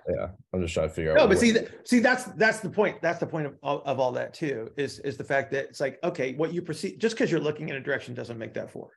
Yeah, 0.10 0.28
I'm 0.54 0.62
just 0.62 0.74
trying 0.74 0.90
to 0.90 0.94
figure 0.94 1.12
out. 1.12 1.18
No, 1.18 1.28
but 1.28 1.38
see, 1.40 1.52
that- 1.52 1.88
see, 1.88 2.00
that's, 2.00 2.26
that's 2.34 2.60
the 2.60 2.70
point. 2.70 3.02
That's 3.02 3.20
the 3.20 3.28
point 3.28 3.46
of, 3.46 3.54
of 3.64 3.82
of 3.86 4.00
all 4.00 4.12
that 4.14 4.34
too, 4.34 4.70
is, 4.76 5.00
is 5.00 5.16
the 5.16 5.24
fact 5.24 5.52
that 5.52 5.66
it's 5.66 5.80
like, 5.80 6.00
okay, 6.04 6.34
what 6.34 6.52
you 6.54 6.62
perceive, 6.62 6.98
just 7.00 7.16
because 7.16 7.32
you're 7.32 7.40
looking 7.40 7.70
in 7.70 7.76
a 7.76 7.80
direction 7.80 8.14
doesn't 8.14 8.38
make 8.38 8.54
that 8.56 8.72
forward. 8.72 8.96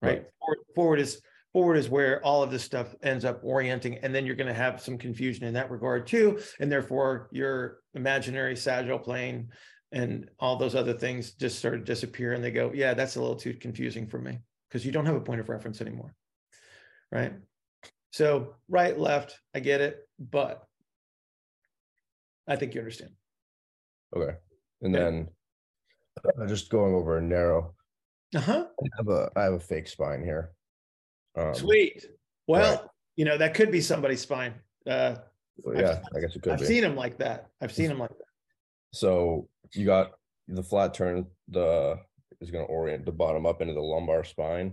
Right? 0.00 0.26
Forward, 0.38 0.58
forward 0.76 1.00
is, 1.00 1.20
forward 1.52 1.74
is 1.76 1.88
where 1.88 2.24
all 2.24 2.42
of 2.44 2.52
this 2.52 2.62
stuff 2.62 2.94
ends 3.02 3.24
up 3.24 3.40
orienting, 3.42 3.98
and 4.02 4.14
then 4.14 4.26
you're 4.26 4.36
gonna 4.36 4.54
have 4.54 4.80
some 4.80 4.96
confusion 4.96 5.44
in 5.44 5.54
that 5.54 5.72
regard 5.72 6.06
too. 6.06 6.38
And 6.60 6.70
therefore, 6.70 7.28
your 7.32 7.78
imaginary 7.94 8.54
sagittal 8.54 9.00
plane 9.00 9.48
and 9.92 10.28
all 10.38 10.56
those 10.56 10.74
other 10.74 10.92
things 10.92 11.32
just 11.32 11.60
sort 11.60 11.74
of 11.74 11.84
disappear 11.84 12.32
and 12.32 12.42
they 12.44 12.50
go, 12.50 12.70
yeah, 12.74 12.94
that's 12.94 13.16
a 13.16 13.20
little 13.20 13.36
too 13.36 13.54
confusing 13.54 14.06
for 14.06 14.18
me, 14.18 14.38
because 14.68 14.84
you 14.84 14.92
don't 14.92 15.06
have 15.06 15.16
a 15.16 15.20
point 15.20 15.40
of 15.40 15.48
reference 15.48 15.80
anymore. 15.80 16.14
Right? 17.10 17.32
So 18.12 18.54
right, 18.68 18.98
left, 18.98 19.38
I 19.54 19.60
get 19.60 19.80
it, 19.80 20.06
but 20.18 20.64
I 22.46 22.56
think 22.56 22.74
you 22.74 22.80
understand. 22.80 23.12
Okay, 24.16 24.36
and 24.82 24.94
Yeah. 24.94 25.00
then 25.00 25.28
uh, 26.24 26.46
just 26.46 26.70
going 26.70 26.94
over 26.94 27.18
a 27.18 27.22
narrow. 27.22 27.74
Uh-huh. 28.34 28.66
I 28.66 28.86
have 28.96 29.08
a 29.08 29.30
I 29.36 29.42
have 29.44 29.52
a 29.54 29.60
fake 29.60 29.88
spine 29.88 30.22
here. 30.22 30.52
Um, 31.36 31.54
Sweet. 31.54 32.06
Well, 32.46 32.76
right. 32.76 32.88
you 33.16 33.24
know, 33.24 33.38
that 33.38 33.54
could 33.54 33.70
be 33.70 33.80
somebody's 33.80 34.20
spine. 34.22 34.54
Uh, 34.86 35.16
so 35.64 35.72
yeah, 35.72 36.00
I 36.14 36.20
guess 36.20 36.34
it 36.34 36.42
could 36.42 36.52
I've 36.52 36.60
be. 36.60 36.66
seen 36.66 36.82
them 36.82 36.96
like 36.96 37.18
that. 37.18 37.48
I've 37.60 37.72
seen 37.72 37.88
them 37.88 37.98
like 37.98 38.10
that. 38.10 38.27
So 38.92 39.48
you 39.74 39.84
got 39.86 40.12
the 40.48 40.62
flat 40.62 40.94
turn. 40.94 41.26
The 41.48 41.98
is 42.40 42.50
going 42.50 42.64
to 42.66 42.72
orient 42.72 43.04
the 43.04 43.12
bottom 43.12 43.46
up 43.46 43.60
into 43.60 43.74
the 43.74 43.80
lumbar 43.80 44.24
spine 44.24 44.72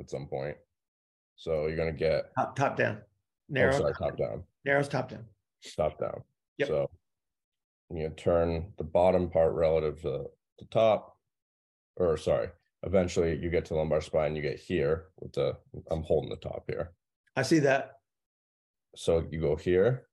at 0.00 0.10
some 0.10 0.26
point. 0.26 0.56
So 1.36 1.66
you're 1.66 1.76
going 1.76 1.92
to 1.92 1.98
get 1.98 2.30
Top, 2.38 2.56
top 2.56 2.76
down. 2.76 2.98
oh, 3.00 3.04
Narrow, 3.48 3.72
sorry, 3.78 3.92
top 3.94 4.16
down, 4.16 4.42
narrows 4.64 4.88
top 4.88 5.08
down. 5.10 5.24
top 5.76 5.98
down. 5.98 6.22
Yep. 6.58 6.68
So 6.68 6.90
you 7.90 8.08
turn 8.16 8.72
the 8.78 8.84
bottom 8.84 9.28
part 9.28 9.52
relative 9.52 10.00
to 10.02 10.24
the 10.58 10.64
top, 10.70 11.16
or 11.96 12.16
sorry, 12.16 12.48
eventually 12.84 13.36
you 13.36 13.50
get 13.50 13.64
to 13.66 13.74
lumbar 13.74 14.00
spine. 14.00 14.34
You 14.34 14.42
get 14.42 14.58
here 14.58 15.06
with 15.20 15.32
the 15.32 15.56
I'm 15.90 16.02
holding 16.02 16.30
the 16.30 16.36
top 16.36 16.64
here. 16.68 16.92
I 17.36 17.42
see 17.42 17.58
that. 17.60 17.92
So 18.96 19.26
you 19.30 19.40
go 19.40 19.56
here, 19.56 20.06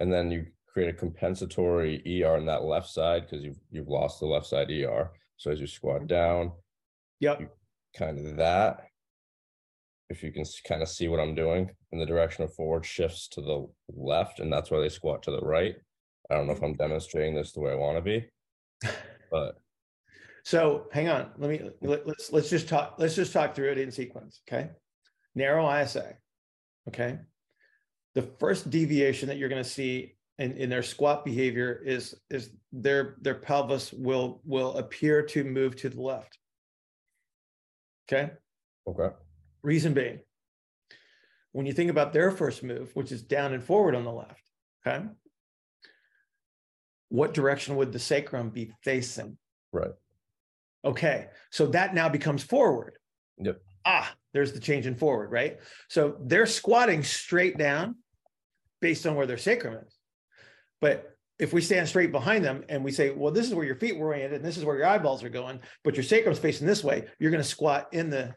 and 0.00 0.12
then 0.12 0.30
you 0.30 0.46
create 0.76 0.90
a 0.90 0.98
compensatory 0.98 2.02
ER 2.22 2.36
on 2.36 2.44
that 2.44 2.62
left 2.62 2.86
side 2.86 3.22
because 3.22 3.42
you've 3.42 3.56
you've 3.70 3.88
lost 3.88 4.20
the 4.20 4.26
left 4.26 4.44
side 4.44 4.70
ER. 4.70 5.10
So 5.38 5.50
as 5.50 5.58
you 5.58 5.66
squat 5.66 6.06
down, 6.06 6.52
Yep. 7.20 7.50
kind 7.96 8.18
of 8.18 8.36
that. 8.36 8.88
If 10.10 10.22
you 10.22 10.30
can 10.32 10.44
kind 10.68 10.82
of 10.82 10.88
see 10.90 11.08
what 11.08 11.18
I'm 11.18 11.34
doing 11.34 11.70
in 11.92 11.98
the 11.98 12.04
direction 12.04 12.44
of 12.44 12.52
forward 12.52 12.84
shifts 12.84 13.26
to 13.28 13.40
the 13.40 13.66
left, 13.88 14.38
and 14.38 14.52
that's 14.52 14.70
why 14.70 14.80
they 14.80 14.90
squat 14.90 15.22
to 15.22 15.30
the 15.30 15.40
right. 15.40 15.76
I 16.30 16.34
don't 16.34 16.46
know 16.46 16.52
if 16.52 16.62
I'm 16.62 16.74
demonstrating 16.74 17.34
this 17.34 17.52
the 17.52 17.60
way 17.60 17.72
I 17.72 17.76
want 17.76 17.96
to 17.96 18.02
be, 18.02 18.28
but 19.30 19.56
So 20.44 20.88
hang 20.92 21.08
on. 21.08 21.30
Let 21.38 21.48
me 21.48 21.70
let, 21.80 22.06
let's 22.06 22.34
let's 22.34 22.50
just 22.50 22.68
talk. 22.68 22.96
Let's 22.98 23.16
just 23.16 23.32
talk 23.32 23.54
through 23.54 23.72
it 23.72 23.78
in 23.78 23.90
sequence. 23.90 24.42
Okay. 24.46 24.68
Narrow 25.34 25.66
ISA. 25.74 26.16
Okay. 26.86 27.18
The 28.14 28.28
first 28.38 28.68
deviation 28.68 29.28
that 29.28 29.38
you're 29.38 29.48
going 29.48 29.64
to 29.64 29.68
see 29.68 30.15
in, 30.38 30.52
in 30.52 30.70
their 30.70 30.82
squat 30.82 31.24
behavior 31.24 31.80
is 31.84 32.14
is 32.30 32.50
their 32.72 33.16
their 33.20 33.34
pelvis 33.34 33.92
will 33.92 34.40
will 34.44 34.76
appear 34.76 35.22
to 35.22 35.44
move 35.44 35.76
to 35.76 35.88
the 35.88 36.00
left. 36.00 36.38
Okay. 38.08 38.30
okay, 38.86 39.14
Reason 39.62 39.92
being, 39.92 40.20
when 41.50 41.66
you 41.66 41.72
think 41.72 41.90
about 41.90 42.12
their 42.12 42.30
first 42.30 42.62
move, 42.62 42.94
which 42.94 43.10
is 43.10 43.22
down 43.22 43.52
and 43.52 43.64
forward 43.64 43.96
on 43.96 44.04
the 44.04 44.12
left, 44.12 44.42
okay, 44.86 45.06
what 47.08 47.34
direction 47.34 47.76
would 47.76 47.92
the 47.92 47.98
sacrum 47.98 48.50
be 48.50 48.70
facing? 48.82 49.38
Right. 49.72 49.90
Okay, 50.84 51.26
so 51.50 51.66
that 51.66 51.94
now 51.94 52.08
becomes 52.08 52.44
forward. 52.44 52.96
Yep. 53.38 53.60
Ah, 53.84 54.14
there's 54.32 54.52
the 54.52 54.60
change 54.60 54.86
in 54.86 54.94
forward, 54.94 55.32
right? 55.32 55.58
So 55.88 56.16
they're 56.20 56.46
squatting 56.46 57.02
straight 57.02 57.58
down 57.58 57.96
based 58.80 59.04
on 59.06 59.16
where 59.16 59.26
their 59.26 59.38
sacrum 59.38 59.74
is. 59.84 59.95
But 60.80 61.16
if 61.38 61.52
we 61.52 61.60
stand 61.60 61.88
straight 61.88 62.12
behind 62.12 62.44
them 62.44 62.64
and 62.68 62.82
we 62.84 62.90
say, 62.92 63.10
well, 63.10 63.32
this 63.32 63.46
is 63.46 63.54
where 63.54 63.64
your 63.66 63.76
feet 63.76 63.96
were 63.98 64.06
oriented 64.08 64.36
and 64.36 64.44
this 64.44 64.56
is 64.56 64.64
where 64.64 64.76
your 64.76 64.86
eyeballs 64.86 65.22
are 65.22 65.28
going, 65.28 65.60
but 65.84 65.94
your 65.94 66.02
sacrum's 66.04 66.38
facing 66.38 66.66
this 66.66 66.82
way, 66.84 67.06
you're 67.18 67.30
going 67.30 67.42
to 67.42 67.48
squat 67.48 67.88
in 67.92 68.08
the, 68.10 68.34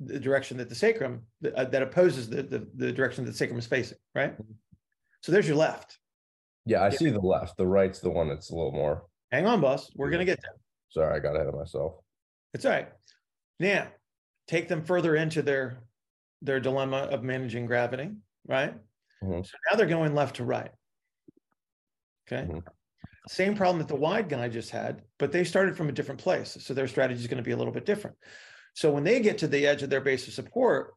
the 0.00 0.20
direction 0.20 0.56
that 0.58 0.68
the 0.68 0.74
sacrum 0.74 1.22
uh, 1.56 1.64
that 1.64 1.82
opposes 1.82 2.28
the, 2.28 2.42
the 2.42 2.68
the 2.76 2.92
direction 2.92 3.24
that 3.24 3.30
the 3.30 3.36
sacrum 3.36 3.58
is 3.58 3.66
facing, 3.66 3.96
right? 4.14 4.36
So 5.22 5.32
there's 5.32 5.48
your 5.48 5.56
left. 5.56 5.98
yeah, 6.66 6.80
I 6.82 6.88
Yeah. 6.90 6.96
see 6.98 7.10
the 7.10 7.18
left. 7.18 7.56
The 7.56 7.66
right's 7.66 8.00
the 8.00 8.10
one 8.10 8.28
that's 8.28 8.50
a 8.50 8.54
little 8.54 8.72
more. 8.72 9.06
Hang 9.32 9.46
on, 9.46 9.60
boss. 9.60 9.90
We're 9.96 10.10
going 10.10 10.20
to 10.20 10.26
get 10.26 10.40
there. 10.42 10.52
Sorry, 10.90 11.16
I 11.16 11.18
got 11.18 11.34
ahead 11.34 11.48
of 11.48 11.54
myself. 11.54 11.94
It's 12.54 12.64
all 12.64 12.72
right. 12.72 12.88
Now, 13.58 13.88
take 14.46 14.68
them 14.68 14.84
further 14.84 15.16
into 15.16 15.42
their 15.42 15.82
their 16.42 16.60
dilemma 16.60 17.08
of 17.10 17.22
managing 17.24 17.64
gravity, 17.66 18.10
right? 18.46 18.74
Mhm. 19.24 19.44
So 19.46 19.52
now 19.70 19.76
they're 19.78 19.86
going 19.86 20.14
left 20.14 20.36
to 20.36 20.44
right. 20.44 20.70
Okay. 22.30 22.46
Mhm. 22.46 22.62
Same 23.28 23.56
problem 23.56 23.78
that 23.78 23.88
the 23.88 23.96
wide 23.96 24.28
guy 24.28 24.48
just 24.48 24.70
had, 24.70 25.02
but 25.18 25.32
they 25.32 25.42
started 25.44 25.76
from 25.76 25.88
a 25.88 25.92
different 25.92 26.20
place. 26.20 26.56
So 26.60 26.74
their 26.74 26.86
strategy 26.88 27.20
is 27.20 27.26
going 27.26 27.38
to 27.38 27.42
be 27.42 27.50
a 27.52 27.56
little 27.56 27.72
bit 27.72 27.84
different. 27.86 28.16
So 28.74 28.90
when 28.92 29.04
they 29.04 29.20
get 29.20 29.38
to 29.38 29.48
the 29.48 29.66
edge 29.66 29.82
of 29.82 29.90
their 29.90 30.00
base 30.00 30.28
of 30.28 30.34
support, 30.34 30.94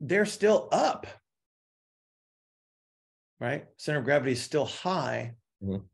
they're 0.00 0.26
still 0.26 0.68
up. 0.72 1.06
Right? 3.40 3.66
Center 3.76 3.98
of 4.00 4.04
gravity 4.04 4.32
is 4.32 4.42
still 4.42 4.66
high. 4.66 5.36
Mhm. 5.62 5.88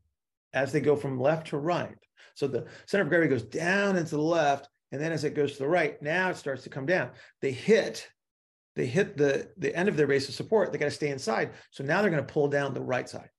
as 0.51 0.71
they 0.71 0.81
go 0.81 0.95
from 0.95 1.19
left 1.19 1.47
to 1.49 1.57
right. 1.59 1.95
So 2.33 2.47
the 2.47 2.65
center 2.87 3.03
of 3.03 3.09
gravity 3.09 3.29
goes 3.29 3.43
down 3.43 3.97
into 3.97 4.15
the 4.15 4.21
left, 4.21 4.67
and 4.91 4.99
then 4.99 5.11
as 5.11 5.23
it 5.23 5.35
goes 5.35 5.51
to 5.53 5.59
the 5.59 5.67
right, 5.67 6.01
now 6.01 6.31
it 6.31 6.37
starts 6.37 6.63
to 6.63 6.71
come 6.71 6.87
down. 6.87 7.11
They 7.39 7.51
hit, 7.51 8.09
they 8.75 8.87
hit 8.87 9.15
the, 9.15 9.53
the 9.57 9.75
end 9.75 9.87
of 9.87 9.95
their 9.95 10.07
base 10.07 10.27
of 10.27 10.33
support. 10.33 10.71
They 10.71 10.79
got 10.79 10.85
to 10.85 10.91
stay 10.91 11.09
inside. 11.09 11.53
So 11.69 11.83
now 11.83 12.01
they're 12.01 12.09
going 12.09 12.25
to 12.25 12.33
pull 12.33 12.47
down 12.47 12.73
the 12.73 12.81
right 12.81 13.07
side. 13.07 13.29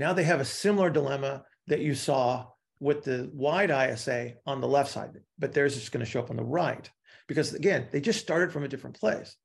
Now 0.00 0.14
they 0.14 0.24
have 0.24 0.40
a 0.40 0.46
similar 0.46 0.88
dilemma 0.88 1.44
that 1.66 1.80
you 1.80 1.94
saw 1.94 2.46
with 2.80 3.04
the 3.04 3.30
wide 3.34 3.70
ISA 3.70 4.32
on 4.46 4.62
the 4.62 4.66
left 4.66 4.90
side, 4.90 5.10
but 5.38 5.52
theirs 5.52 5.76
is 5.76 5.90
going 5.90 6.02
to 6.02 6.10
show 6.10 6.20
up 6.20 6.30
on 6.30 6.36
the 6.36 6.42
right 6.42 6.90
because 7.28 7.52
again, 7.52 7.86
they 7.92 8.00
just 8.00 8.18
started 8.18 8.50
from 8.50 8.64
a 8.64 8.68
different 8.68 8.98
place. 8.98 9.36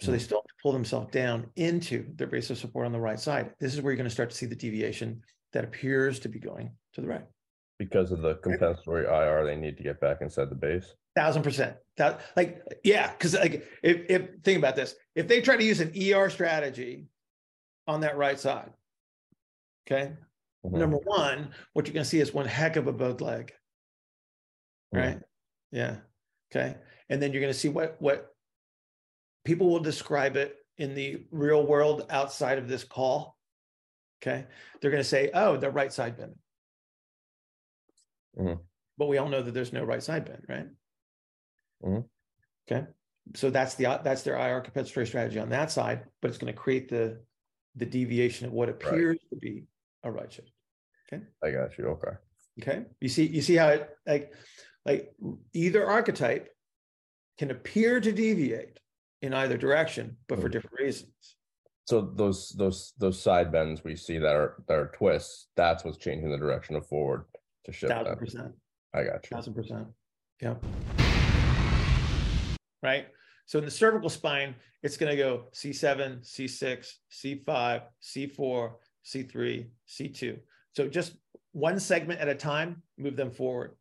So 0.00 0.12
they 0.12 0.20
still 0.20 0.44
pull 0.62 0.70
themselves 0.70 1.10
down 1.10 1.50
into 1.56 2.06
their 2.14 2.28
base 2.28 2.50
of 2.50 2.58
support 2.58 2.86
on 2.86 2.92
the 2.92 3.00
right 3.00 3.18
side. 3.18 3.52
This 3.58 3.74
is 3.74 3.82
where 3.82 3.90
you're 3.90 3.96
going 3.96 4.08
to 4.08 4.14
start 4.14 4.30
to 4.30 4.36
see 4.36 4.46
the 4.46 4.54
deviation 4.54 5.22
that 5.52 5.64
appears 5.64 6.20
to 6.20 6.28
be 6.28 6.38
going 6.38 6.70
to 6.92 7.00
the 7.00 7.08
right. 7.08 7.26
Because 7.80 8.12
of 8.12 8.22
the 8.22 8.36
compensatory 8.36 9.06
IR, 9.06 9.44
they 9.44 9.56
need 9.56 9.76
to 9.76 9.82
get 9.82 10.00
back 10.00 10.18
inside 10.20 10.50
the 10.50 10.54
base. 10.54 10.94
Thousand 11.16 11.42
percent. 11.42 11.76
That 11.96 12.20
like 12.36 12.62
yeah, 12.84 13.10
because 13.10 13.34
like 13.34 13.66
if 13.82 14.08
if 14.08 14.28
think 14.44 14.58
about 14.58 14.76
this, 14.76 14.94
if 15.16 15.26
they 15.26 15.40
try 15.40 15.56
to 15.56 15.64
use 15.64 15.80
an 15.80 15.92
ER 16.00 16.30
strategy 16.30 17.08
on 17.88 18.02
that 18.02 18.16
right 18.16 18.38
side, 18.38 18.70
okay. 19.90 20.12
Mhm. 20.64 20.78
Number 20.78 20.98
one, 20.98 21.54
what 21.72 21.86
you're 21.86 21.94
going 21.94 22.04
to 22.04 22.08
see 22.08 22.20
is 22.20 22.34
one 22.34 22.46
heck 22.46 22.76
of 22.76 22.86
a 22.86 22.92
bowed 22.92 23.20
leg, 23.20 23.52
right? 24.92 25.20
Yeah. 25.70 25.98
Okay. 26.50 26.76
And 27.08 27.22
then 27.22 27.32
you're 27.32 27.40
going 27.40 27.52
to 27.52 27.58
see 27.58 27.68
what 27.68 28.00
what 28.00 28.34
people 29.44 29.70
will 29.70 29.80
describe 29.80 30.36
it 30.36 30.56
in 30.76 30.94
the 30.94 31.26
real 31.30 31.66
world 31.66 32.06
outside 32.10 32.58
of 32.58 32.68
this 32.68 32.84
call. 32.84 33.36
Okay. 34.20 34.46
They're 34.80 34.90
going 34.90 35.02
to 35.02 35.08
say, 35.08 35.30
oh, 35.32 35.56
the 35.56 35.70
right 35.70 35.92
side 35.92 36.16
bend. 36.16 36.34
Mhm. 38.36 38.60
But 38.96 39.06
we 39.06 39.18
all 39.18 39.28
know 39.28 39.42
that 39.42 39.54
there's 39.54 39.72
no 39.72 39.84
right 39.84 40.02
side 40.02 40.24
bend, 40.24 40.44
right? 40.48 40.68
Mhm. 41.82 42.08
Okay. 42.66 42.86
So 43.34 43.50
that's 43.50 43.74
the 43.74 44.00
that's 44.02 44.22
their 44.22 44.36
IR 44.36 44.60
compensatory 44.60 45.06
strategy 45.06 45.38
on 45.38 45.50
that 45.50 45.70
side, 45.70 46.04
but 46.20 46.28
it's 46.30 46.38
going 46.38 46.52
to 46.52 46.58
create 46.58 46.88
the 46.88 47.22
the 47.76 47.86
deviation 47.86 48.46
of 48.46 48.52
what 48.52 48.68
appears 48.68 49.18
to 49.30 49.36
be 49.36 49.64
a 50.04 50.10
right 50.10 50.32
shift. 50.32 50.50
Okay. 51.12 51.22
I 51.42 51.50
got 51.50 51.76
you. 51.78 51.86
Okay. 51.88 52.16
Okay. 52.60 52.84
You 53.00 53.08
see, 53.08 53.26
you 53.26 53.42
see 53.42 53.54
how 53.56 53.68
it 53.68 53.90
like 54.06 54.32
like 54.84 55.12
either 55.52 55.86
archetype 55.86 56.48
can 57.38 57.50
appear 57.50 58.00
to 58.00 58.12
deviate 58.12 58.78
in 59.22 59.32
either 59.34 59.56
direction, 59.56 60.16
but 60.28 60.40
for 60.40 60.48
Mhm. 60.48 60.52
different 60.52 60.78
reasons. 60.80 61.36
So 61.86 62.00
those 62.02 62.50
those 62.50 62.92
those 62.98 63.20
side 63.20 63.50
bends 63.50 63.82
we 63.84 63.96
see 63.96 64.18
that 64.18 64.34
are 64.36 64.62
that 64.68 64.78
are 64.78 64.88
twists, 64.94 65.48
that's 65.56 65.84
what's 65.84 65.98
changing 65.98 66.30
the 66.30 66.36
direction 66.38 66.76
of 66.76 66.86
forward 66.86 67.24
to 67.64 67.72
shift 67.72 67.92
Thousand 67.92 68.12
that. 68.12 68.18
percent. 68.18 68.54
I 68.94 69.04
got 69.04 69.24
you. 69.30 69.34
Thousand 69.36 69.54
percent. 69.54 69.88
Yeah. 70.40 70.56
Right. 72.82 73.06
So 73.46 73.58
in 73.58 73.64
the 73.64 73.70
cervical 73.70 74.10
spine, 74.10 74.54
it's 74.82 74.96
going 74.96 75.10
to 75.10 75.16
go 75.16 75.48
C7, 75.54 76.20
C6, 76.22 76.92
C5, 77.10 77.82
C4, 78.02 78.72
C3, 79.08 79.66
C2. 79.88 80.38
So 80.76 80.86
just 80.86 81.14
one 81.52 81.80
segment 81.80 82.20
at 82.20 82.28
a 82.28 82.34
time, 82.34 82.82
move 82.98 83.16
them 83.16 83.30
forward. 83.30 83.72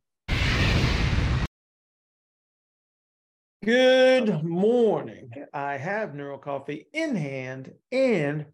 Good 3.64 4.44
morning. 4.44 5.30
I 5.54 5.76
have 5.76 6.16
Neural 6.16 6.38
Coffee 6.38 6.88
in 6.94 7.16
hand 7.16 7.74
and 7.92 8.46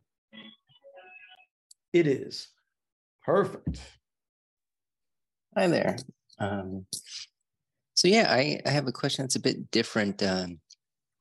it 1.91 2.07
is 2.07 2.47
perfect. 3.23 3.79
Hi 5.55 5.67
there. 5.67 5.97
Um, 6.39 6.87
so 7.93 8.07
yeah, 8.07 8.33
I, 8.33 8.59
I 8.65 8.69
have 8.71 8.87
a 8.87 8.91
question 8.91 9.23
that's 9.23 9.35
a 9.35 9.39
bit 9.39 9.69
different. 9.69 10.23
Um, 10.23 10.59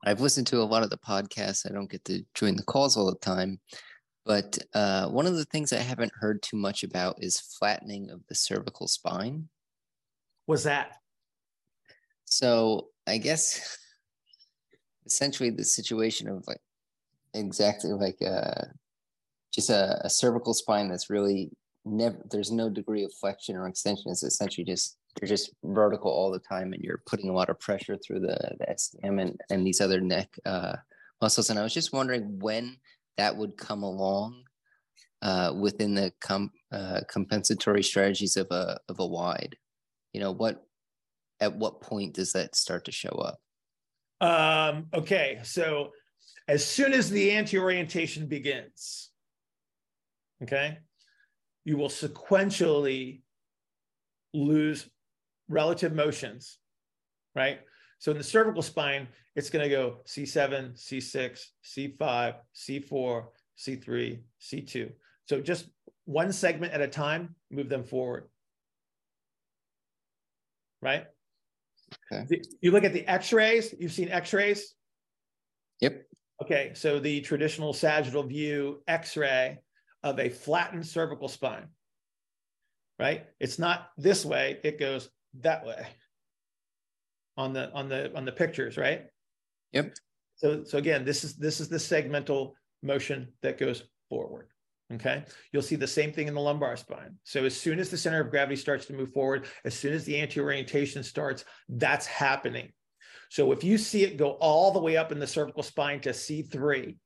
I've 0.06 0.22
listened 0.22 0.46
to 0.48 0.62
a 0.62 0.64
lot 0.64 0.82
of 0.82 0.88
the 0.88 0.96
podcasts. 0.96 1.68
I 1.68 1.74
don't 1.74 1.90
get 1.90 2.04
to 2.06 2.24
join 2.34 2.56
the 2.56 2.62
calls 2.62 2.96
all 2.96 3.10
the 3.10 3.18
time, 3.18 3.60
but 4.24 4.58
uh, 4.74 5.08
one 5.08 5.26
of 5.26 5.34
the 5.36 5.44
things 5.44 5.72
I 5.72 5.78
haven't 5.78 6.12
heard 6.14 6.42
too 6.42 6.56
much 6.56 6.84
about 6.84 7.16
is 7.18 7.40
flattening 7.40 8.10
of 8.10 8.26
the 8.28 8.34
cervical 8.34 8.86
spine. 8.86 9.48
What's 10.46 10.64
that? 10.64 10.96
So 12.24 12.88
I 13.06 13.18
guess 13.18 13.78
essentially 15.06 15.50
the 15.50 15.64
situation 15.64 16.28
of 16.28 16.44
like 16.46 16.60
exactly 17.34 17.92
like 17.92 18.18
uh, 18.24 18.66
just 19.52 19.70
a, 19.70 20.00
a 20.04 20.10
cervical 20.10 20.54
spine 20.54 20.88
that's 20.88 21.10
really 21.10 21.50
never 21.84 22.16
there's 22.30 22.52
no 22.52 22.70
degree 22.70 23.04
of 23.04 23.12
flexion 23.12 23.56
or 23.56 23.66
extension. 23.66 24.10
It's 24.10 24.22
essentially 24.22 24.64
just 24.64 24.98
they're 25.16 25.28
just 25.28 25.50
vertical 25.64 26.10
all 26.10 26.30
the 26.30 26.38
time, 26.38 26.72
and 26.72 26.82
you're 26.82 27.02
putting 27.06 27.28
a 27.28 27.34
lot 27.34 27.50
of 27.50 27.60
pressure 27.60 27.96
through 27.96 28.20
the 28.20 28.56
the 28.58 28.66
SCM 28.66 29.20
and, 29.20 29.40
and 29.50 29.66
these 29.66 29.80
other 29.80 30.00
neck 30.00 30.38
uh, 30.46 30.76
muscles. 31.20 31.50
And 31.50 31.58
I 31.58 31.62
was 31.62 31.74
just 31.74 31.92
wondering 31.92 32.38
when 32.38 32.76
that 33.16 33.36
would 33.36 33.56
come 33.56 33.82
along 33.82 34.42
uh, 35.22 35.52
within 35.58 35.94
the 35.94 36.12
com- 36.20 36.52
uh, 36.72 37.00
compensatory 37.08 37.82
strategies 37.82 38.36
of 38.36 38.48
a 38.50 38.78
of 38.88 38.98
a 38.98 39.06
wide. 39.06 39.56
You 40.12 40.20
know 40.20 40.32
what? 40.32 40.64
At 41.40 41.56
what 41.56 41.80
point 41.80 42.14
does 42.14 42.32
that 42.32 42.54
start 42.54 42.84
to 42.84 42.92
show 42.92 43.08
up? 43.10 43.38
Um, 44.20 44.86
okay, 44.94 45.40
so 45.42 45.90
as 46.46 46.64
soon 46.64 46.92
as 46.92 47.10
the 47.10 47.32
anti-orientation 47.32 48.26
begins, 48.26 49.10
okay, 50.42 50.78
you 51.64 51.76
will 51.76 51.88
sequentially 51.88 53.22
lose 54.32 54.88
relative 55.48 55.92
motions, 55.92 56.58
right? 57.34 57.60
So 58.02 58.10
in 58.10 58.18
the 58.18 58.24
cervical 58.24 58.62
spine, 58.62 59.06
it's 59.36 59.48
going 59.48 59.62
to 59.62 59.68
go 59.68 59.98
C7, 60.08 60.74
C6, 60.74 61.38
C5, 61.64 62.34
C4, 62.52 63.24
C3, 63.56 64.18
C2. 64.40 64.90
So 65.28 65.40
just 65.40 65.66
one 66.04 66.32
segment 66.32 66.72
at 66.72 66.80
a 66.80 66.88
time, 66.88 67.36
move 67.52 67.68
them 67.68 67.84
forward. 67.84 68.24
Right? 70.80 71.06
Okay. 72.12 72.40
You 72.60 72.72
look 72.72 72.82
at 72.82 72.92
the 72.92 73.06
x-rays, 73.06 73.72
you've 73.78 73.92
seen 73.92 74.08
x-rays? 74.08 74.74
Yep. 75.80 76.02
Okay, 76.42 76.72
so 76.74 76.98
the 76.98 77.20
traditional 77.20 77.72
sagittal 77.72 78.24
view 78.24 78.82
x-ray 78.88 79.60
of 80.02 80.18
a 80.18 80.28
flattened 80.28 80.84
cervical 80.84 81.28
spine. 81.28 81.68
Right? 82.98 83.26
It's 83.38 83.60
not 83.60 83.90
this 83.96 84.24
way, 84.24 84.58
it 84.64 84.80
goes 84.80 85.08
that 85.34 85.64
way 85.64 85.86
on 87.36 87.52
the 87.52 87.72
on 87.72 87.88
the 87.88 88.14
on 88.16 88.24
the 88.24 88.32
pictures, 88.32 88.76
right? 88.76 89.04
Yep. 89.72 89.94
So 90.36 90.64
so 90.64 90.78
again, 90.78 91.04
this 91.04 91.24
is 91.24 91.36
this 91.36 91.60
is 91.60 91.68
the 91.68 91.76
segmental 91.76 92.52
motion 92.82 93.28
that 93.42 93.58
goes 93.58 93.84
forward. 94.08 94.48
Okay. 94.94 95.24
You'll 95.52 95.62
see 95.62 95.76
the 95.76 95.86
same 95.86 96.12
thing 96.12 96.28
in 96.28 96.34
the 96.34 96.40
lumbar 96.40 96.76
spine. 96.76 97.16
So 97.24 97.44
as 97.44 97.58
soon 97.58 97.78
as 97.78 97.88
the 97.88 97.96
center 97.96 98.20
of 98.20 98.30
gravity 98.30 98.56
starts 98.56 98.86
to 98.86 98.92
move 98.92 99.12
forward, 99.12 99.46
as 99.64 99.74
soon 99.74 99.94
as 99.94 100.04
the 100.04 100.18
anti-orientation 100.18 101.02
starts, 101.02 101.44
that's 101.68 102.06
happening. 102.06 102.72
So 103.30 103.52
if 103.52 103.64
you 103.64 103.78
see 103.78 104.04
it 104.04 104.18
go 104.18 104.32
all 104.32 104.70
the 104.70 104.80
way 104.80 104.98
up 104.98 105.10
in 105.10 105.18
the 105.18 105.26
cervical 105.26 105.62
spine 105.62 106.00
to 106.00 106.10
C3, 106.10 106.96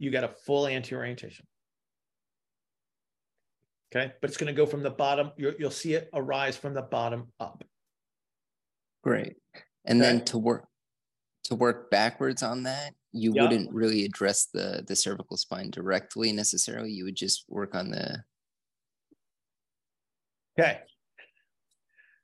you 0.00 0.10
got 0.10 0.24
a 0.24 0.28
full 0.28 0.66
anti-orientation. 0.66 1.46
Okay. 3.94 4.12
But 4.20 4.30
it's 4.30 4.36
going 4.36 4.52
to 4.52 4.56
go 4.56 4.66
from 4.66 4.82
the 4.82 4.90
bottom. 4.90 5.30
You'll, 5.36 5.54
you'll 5.58 5.70
see 5.70 5.94
it 5.94 6.10
arise 6.12 6.56
from 6.56 6.74
the 6.74 6.82
bottom 6.82 7.28
up. 7.38 7.62
Great. 9.02 9.36
And 9.84 10.00
Okay. 10.00 10.10
then 10.10 10.24
to 10.26 10.38
work 10.38 10.68
to 11.44 11.54
work 11.54 11.90
backwards 11.90 12.42
on 12.42 12.64
that, 12.64 12.94
you 13.12 13.32
Yeah. 13.32 13.42
wouldn't 13.42 13.72
really 13.72 14.04
address 14.04 14.46
the 14.46 14.84
the 14.86 14.96
cervical 14.96 15.36
spine 15.36 15.70
directly 15.70 16.32
necessarily. 16.32 16.90
You 16.92 17.04
would 17.04 17.16
just 17.16 17.44
work 17.48 17.74
on 17.74 17.90
the 17.90 18.24
Okay. 20.58 20.82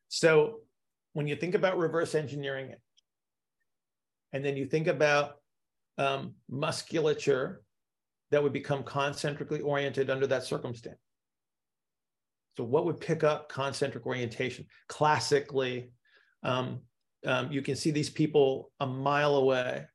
So 0.08 0.62
when 1.12 1.28
you 1.28 1.36
think 1.36 1.54
about 1.54 1.78
reverse 1.78 2.14
engineering 2.14 2.70
it, 2.70 2.80
and 4.32 4.44
then 4.44 4.56
you 4.56 4.66
think 4.66 4.88
about 4.88 5.40
um, 5.96 6.34
musculature 6.48 7.62
that 8.30 8.42
would 8.42 8.52
become 8.52 8.82
concentrically 8.82 9.60
oriented 9.60 10.10
under 10.10 10.26
that 10.26 10.42
circumstance. 10.42 10.98
So 12.56 12.64
what 12.64 12.84
would 12.84 13.00
pick 13.00 13.22
up 13.22 13.48
concentric 13.48 14.06
orientation? 14.06 14.66
Classically, 14.88 15.92
um, 16.44 16.80
um, 17.26 17.50
you 17.50 17.62
can 17.62 17.74
see 17.74 17.90
these 17.90 18.10
people 18.10 18.70
a 18.80 18.86
mile 18.86 19.36
away. 19.36 19.86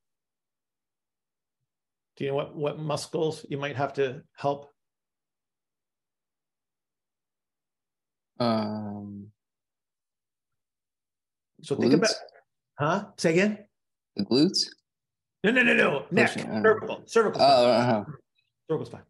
Do 2.18 2.24
you 2.26 2.32
know 2.32 2.36
what, 2.36 2.56
what 2.56 2.80
muscles 2.80 3.46
you 3.50 3.58
might 3.58 3.76
have 3.78 3.94
to 3.94 4.24
help? 4.36 4.70
um 8.40 9.28
So 11.62 11.76
think 11.76 11.94
about, 11.94 12.12
huh? 12.80 13.06
Say 13.18 13.32
again? 13.34 13.66
the 14.16 14.26
glutes. 14.26 14.70
No, 15.44 15.52
no, 15.52 15.62
no, 15.62 15.74
no. 15.74 16.06
Neck, 16.12 16.34
Pushing, 16.34 16.50
uh, 16.50 16.62
cervical, 16.64 17.04
cervical, 17.06 17.42
Oh, 17.42 17.46
spine, 17.46 17.82
uh-huh. 17.82 18.04
cervical 18.70 18.86
spine. 18.86 19.04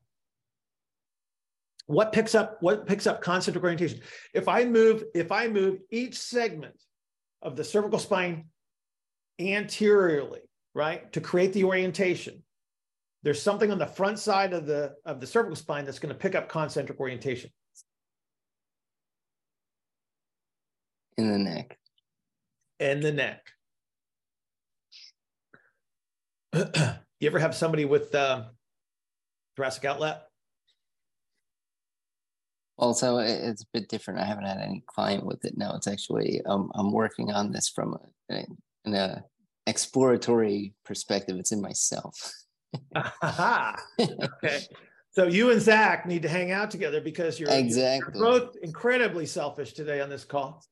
what 1.87 2.11
picks 2.11 2.35
up 2.35 2.57
what 2.61 2.85
picks 2.85 3.07
up 3.07 3.21
concentric 3.21 3.63
orientation 3.63 3.99
if 4.35 4.47
i 4.47 4.63
move 4.63 5.03
if 5.15 5.31
i 5.31 5.47
move 5.47 5.79
each 5.91 6.15
segment 6.19 6.75
of 7.41 7.55
the 7.55 7.63
cervical 7.63 7.99
spine 7.99 8.45
anteriorly 9.39 10.41
right 10.75 11.11
to 11.13 11.21
create 11.21 11.53
the 11.53 11.63
orientation. 11.63 12.43
There's 13.23 13.41
something 13.41 13.71
on 13.71 13.79
the 13.79 13.85
front 13.85 14.19
side 14.19 14.53
of 14.53 14.65
the 14.65 14.95
of 15.05 15.19
the 15.19 15.27
cervical 15.27 15.55
spine 15.55 15.85
that's 15.85 15.99
going 15.99 16.13
to 16.13 16.19
pick 16.19 16.35
up 16.35 16.47
concentric 16.49 16.99
orientation. 16.99 17.49
In 21.17 21.31
the 21.31 21.37
neck. 21.37 21.77
In 22.79 23.01
the 23.01 23.11
neck. 23.11 23.45
You 27.21 27.27
ever 27.27 27.39
have 27.39 27.53
somebody 27.53 27.83
with 27.83 28.15
uh, 28.15 28.45
thoracic 29.57 29.83
outlet 29.83 30.28
also, 32.79 33.17
it's 33.17 33.63
a 33.63 33.67
bit 33.73 33.89
different. 33.89 34.19
I 34.19 34.25
haven't 34.25 34.45
had 34.45 34.59
any 34.59 34.83
client 34.87 35.25
with 35.25 35.43
it 35.45 35.57
now. 35.57 35.75
It's 35.75 35.87
actually 35.87 36.41
um, 36.45 36.71
I'm 36.75 36.91
working 36.91 37.31
on 37.31 37.51
this 37.51 37.69
from 37.69 37.97
a, 38.29 38.45
an 38.85 38.93
a 38.93 39.23
exploratory 39.67 40.73
perspective. 40.85 41.37
It's 41.37 41.51
in 41.51 41.61
myself. 41.61 42.33
okay. 42.95 44.61
So 45.11 45.25
you 45.25 45.49
and 45.49 45.59
Zach 45.59 46.05
need 46.05 46.21
to 46.21 46.29
hang 46.29 46.51
out 46.51 46.69
together 46.69 47.01
because 47.01 47.39
you're, 47.39 47.49
exactly. 47.49 48.13
you're 48.13 48.39
both 48.39 48.55
incredibly 48.61 49.25
selfish 49.25 49.73
today 49.73 50.01
on 50.01 50.09
this 50.09 50.23
call. 50.23 50.63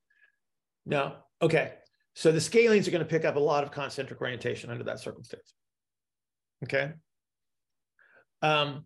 No. 0.85 1.15
Okay. 1.41 1.73
So 2.13 2.31
the 2.31 2.37
scalenes 2.37 2.87
are 2.87 2.91
going 2.91 3.03
to 3.03 3.09
pick 3.09 3.25
up 3.25 3.35
a 3.35 3.39
lot 3.39 3.63
of 3.63 3.71
concentric 3.71 4.21
orientation 4.21 4.69
under 4.69 4.83
that 4.83 4.99
circumstance. 4.99 5.53
Okay. 6.63 6.93
Um, 8.43 8.85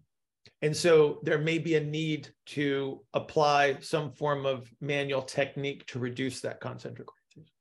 and 0.61 0.75
so 0.75 1.19
there 1.23 1.39
may 1.39 1.57
be 1.57 1.75
a 1.75 1.83
need 1.83 2.29
to 2.47 3.01
apply 3.13 3.77
some 3.79 4.11
form 4.11 4.45
of 4.45 4.71
manual 4.79 5.21
technique 5.21 5.85
to 5.87 5.99
reduce 5.99 6.41
that 6.41 6.61
concentric 6.61 7.07
orientation. 7.09 7.53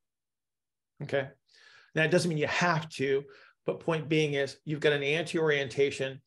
Okay. 1.03 1.29
Now, 1.95 2.05
it 2.05 2.11
doesn't 2.11 2.29
mean 2.29 2.39
you 2.39 2.47
have 2.47 2.89
to, 2.91 3.25
but 3.67 3.81
point 3.81 4.09
being 4.09 4.35
is 4.35 4.59
you've 4.65 4.81
got 4.81 4.93
an 4.93 5.03
anti-orientation, 5.03 6.21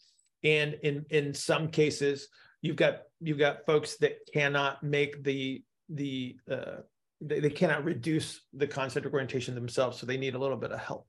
and 0.43 0.75
in 0.83 1.05
in 1.09 1.33
some 1.33 1.69
cases, 1.69 2.27
you've 2.61 2.75
got 2.75 3.03
you've 3.21 3.37
got 3.37 3.65
folks 3.65 3.97
that 3.97 4.17
cannot 4.33 4.83
make 4.83 5.23
the 5.23 5.63
the 5.89 6.37
uh, 6.49 6.77
they, 7.21 7.39
they 7.39 7.49
cannot 7.49 7.85
reduce 7.85 8.41
the 8.53 8.67
concentric 8.67 9.13
orientation 9.13 9.55
themselves, 9.55 9.99
so 9.99 10.05
they 10.05 10.17
need 10.17 10.35
a 10.35 10.39
little 10.39 10.57
bit 10.57 10.71
of 10.71 10.79
help. 10.79 11.07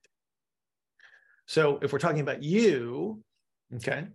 So 1.47 1.79
if 1.83 1.93
we're 1.93 1.99
talking 1.99 2.21
about 2.21 2.43
you, 2.43 3.23
okay, 3.77 4.07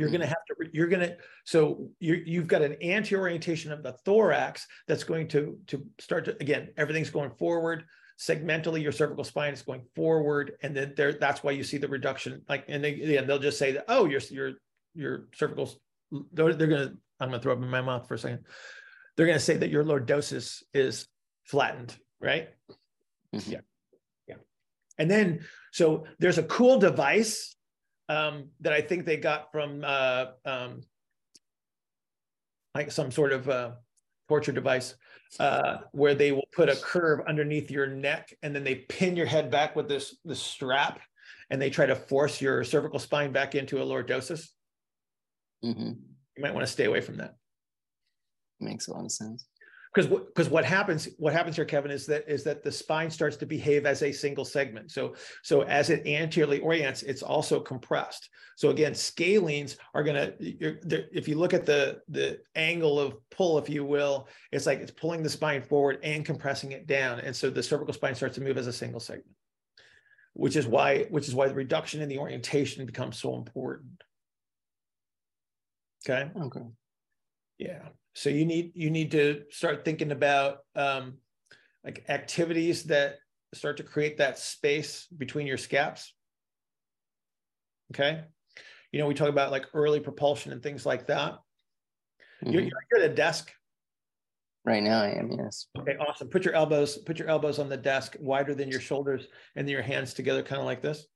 you're 0.00 0.08
going 0.08 0.22
to 0.22 0.26
have 0.26 0.44
to, 0.48 0.54
you're 0.72 0.88
going 0.88 1.06
to, 1.08 1.16
so 1.44 1.90
you 2.00 2.14
you've 2.24 2.46
got 2.46 2.62
an 2.62 2.76
anti-orientation 2.80 3.70
of 3.70 3.82
the 3.82 3.92
thorax 4.04 4.66
that's 4.88 5.04
going 5.04 5.28
to, 5.28 5.58
to 5.66 5.84
start 6.00 6.24
to, 6.24 6.36
again, 6.40 6.70
everything's 6.76 7.10
going 7.10 7.30
forward. 7.38 7.84
Segmentally, 8.18 8.82
your 8.82 8.92
cervical 8.92 9.24
spine 9.24 9.52
is 9.52 9.62
going 9.62 9.82
forward. 9.94 10.52
And 10.62 10.74
then 10.76 10.94
there, 10.96 11.12
that's 11.12 11.42
why 11.42 11.52
you 11.52 11.62
see 11.62 11.78
the 11.78 11.88
reduction. 11.88 12.42
Like, 12.48 12.64
and 12.68 12.82
they, 12.82 12.94
yeah, 12.94 13.22
they'll 13.22 13.38
just 13.38 13.58
say 13.58 13.72
that, 13.72 13.84
oh, 13.88 14.06
your, 14.06 14.20
your, 14.30 14.52
your 14.94 15.28
cervical, 15.34 15.70
they're, 16.32 16.54
they're 16.54 16.66
going 16.66 16.88
to, 16.88 16.96
I'm 17.20 17.28
going 17.28 17.40
to 17.40 17.42
throw 17.42 17.52
up 17.52 17.62
in 17.62 17.68
my 17.68 17.82
mouth 17.82 18.08
for 18.08 18.14
a 18.14 18.18
second. 18.18 18.44
They're 19.16 19.26
going 19.26 19.38
to 19.38 19.44
say 19.44 19.58
that 19.58 19.70
your 19.70 19.84
lordosis 19.84 20.62
is 20.72 21.06
flattened, 21.44 21.96
right? 22.20 22.48
Mm-hmm. 23.34 23.52
Yeah. 23.52 23.60
Yeah. 24.26 24.34
And 24.98 25.10
then, 25.10 25.40
so 25.72 26.04
there's 26.18 26.38
a 26.38 26.42
cool 26.42 26.78
device 26.78 27.56
um, 28.10 28.48
that 28.60 28.72
I 28.72 28.80
think 28.80 29.06
they 29.06 29.16
got 29.16 29.52
from 29.52 29.84
uh, 29.86 30.26
um, 30.44 30.82
like 32.74 32.90
some 32.90 33.12
sort 33.12 33.32
of 33.32 33.48
uh, 33.48 33.70
torture 34.28 34.50
device 34.50 34.96
uh, 35.38 35.78
where 35.92 36.16
they 36.16 36.32
will 36.32 36.48
put 36.52 36.68
a 36.68 36.74
curve 36.74 37.20
underneath 37.28 37.70
your 37.70 37.86
neck 37.86 38.34
and 38.42 38.54
then 38.54 38.64
they 38.64 38.74
pin 38.74 39.16
your 39.16 39.26
head 39.26 39.48
back 39.48 39.76
with 39.76 39.88
this 39.88 40.16
this 40.24 40.42
strap 40.42 41.00
and 41.50 41.62
they 41.62 41.70
try 41.70 41.86
to 41.86 41.94
force 41.94 42.40
your 42.40 42.64
cervical 42.64 42.98
spine 42.98 43.30
back 43.30 43.54
into 43.54 43.80
a 43.80 43.86
lordosis. 43.86 44.48
Mm-hmm. 45.64 45.92
You 46.36 46.42
might 46.42 46.54
want 46.54 46.66
to 46.66 46.72
stay 46.72 46.86
away 46.86 47.00
from 47.00 47.18
that. 47.18 47.36
Makes 48.58 48.88
a 48.88 48.92
lot 48.92 49.04
of 49.04 49.12
sense 49.12 49.46
because 49.92 50.08
because 50.08 50.48
what 50.48 50.64
happens 50.64 51.08
what 51.18 51.32
happens 51.32 51.56
here 51.56 51.64
kevin 51.64 51.90
is 51.90 52.06
that 52.06 52.24
is 52.28 52.44
that 52.44 52.62
the 52.62 52.70
spine 52.70 53.10
starts 53.10 53.36
to 53.36 53.46
behave 53.46 53.86
as 53.86 54.02
a 54.02 54.12
single 54.12 54.44
segment. 54.44 54.90
So 54.90 55.14
so 55.42 55.62
as 55.62 55.90
it 55.90 56.06
anteriorly 56.06 56.60
orients 56.60 57.02
it's 57.02 57.22
also 57.22 57.60
compressed. 57.60 58.28
So 58.56 58.70
again 58.70 58.92
scalenes 58.92 59.76
are 59.94 60.04
going 60.04 60.16
to 60.16 60.34
if 61.16 61.26
you 61.26 61.36
look 61.36 61.54
at 61.54 61.66
the 61.66 62.00
the 62.08 62.40
angle 62.54 63.00
of 63.00 63.16
pull 63.30 63.58
if 63.58 63.68
you 63.68 63.84
will 63.84 64.28
it's 64.52 64.66
like 64.66 64.78
it's 64.78 64.92
pulling 64.92 65.22
the 65.22 65.30
spine 65.30 65.62
forward 65.62 65.98
and 66.02 66.24
compressing 66.24 66.72
it 66.72 66.86
down. 66.86 67.20
And 67.20 67.34
so 67.34 67.50
the 67.50 67.62
cervical 67.62 67.94
spine 67.94 68.14
starts 68.14 68.36
to 68.36 68.42
move 68.42 68.58
as 68.58 68.66
a 68.66 68.72
single 68.72 69.00
segment 69.00 69.36
which 70.34 70.54
is 70.54 70.66
why 70.66 71.06
which 71.10 71.26
is 71.26 71.34
why 71.34 71.48
the 71.48 71.54
reduction 71.54 72.00
in 72.00 72.08
the 72.08 72.18
orientation 72.18 72.86
becomes 72.86 73.18
so 73.18 73.34
important. 73.34 74.02
Okay? 76.06 76.30
Okay. 76.40 76.64
Yeah 77.58 77.88
so 78.14 78.28
you 78.28 78.44
need 78.44 78.72
you 78.74 78.90
need 78.90 79.12
to 79.12 79.44
start 79.50 79.84
thinking 79.84 80.12
about 80.12 80.58
um, 80.74 81.14
like 81.84 82.04
activities 82.08 82.84
that 82.84 83.16
start 83.54 83.76
to 83.76 83.82
create 83.82 84.18
that 84.18 84.38
space 84.38 85.06
between 85.16 85.46
your 85.46 85.56
scaps. 85.56 86.14
Okay? 87.92 88.22
You 88.92 88.98
know 88.98 89.06
we 89.06 89.14
talk 89.14 89.28
about 89.28 89.52
like 89.52 89.66
early 89.74 90.00
propulsion 90.00 90.52
and 90.52 90.62
things 90.62 90.84
like 90.84 91.06
that. 91.06 91.38
Mm-hmm. 92.44 92.52
you're, 92.52 92.62
you're 92.62 93.04
at 93.04 93.10
a 93.10 93.14
desk. 93.14 93.52
Right 94.64 94.82
now 94.82 95.00
i 95.02 95.10
am 95.10 95.30
yes. 95.30 95.68
Okay 95.78 95.96
awesome. 95.96 96.28
Put 96.28 96.44
your 96.44 96.54
elbows 96.54 96.98
put 96.98 97.18
your 97.18 97.28
elbows 97.28 97.58
on 97.58 97.68
the 97.68 97.76
desk 97.76 98.16
wider 98.20 98.54
than 98.54 98.68
your 98.68 98.80
shoulders 98.80 99.26
and 99.56 99.66
then 99.66 99.72
your 99.72 99.82
hands 99.82 100.14
together 100.14 100.42
kind 100.42 100.60
of 100.60 100.66
like 100.66 100.82
this. 100.82 101.06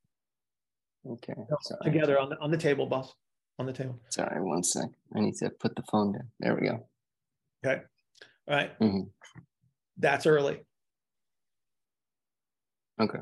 Okay 1.06 1.34
together 1.82 2.18
on 2.20 2.30
the 2.30 2.38
on 2.38 2.50
the 2.50 2.56
table 2.56 2.86
boss 2.86 3.12
on 3.58 3.66
the 3.66 3.72
table. 3.72 4.00
Sorry, 4.10 4.42
one 4.42 4.62
sec. 4.62 4.88
I 5.14 5.20
need 5.20 5.34
to 5.36 5.50
put 5.50 5.76
the 5.76 5.82
phone 5.82 6.12
down. 6.12 6.28
There 6.40 6.54
we 6.54 6.66
go. 6.66 6.86
Okay. 7.64 7.82
All 8.48 8.56
right. 8.56 8.78
mm-hmm. 8.78 9.08
That's 9.98 10.26
early. 10.26 10.60
Okay. 13.00 13.20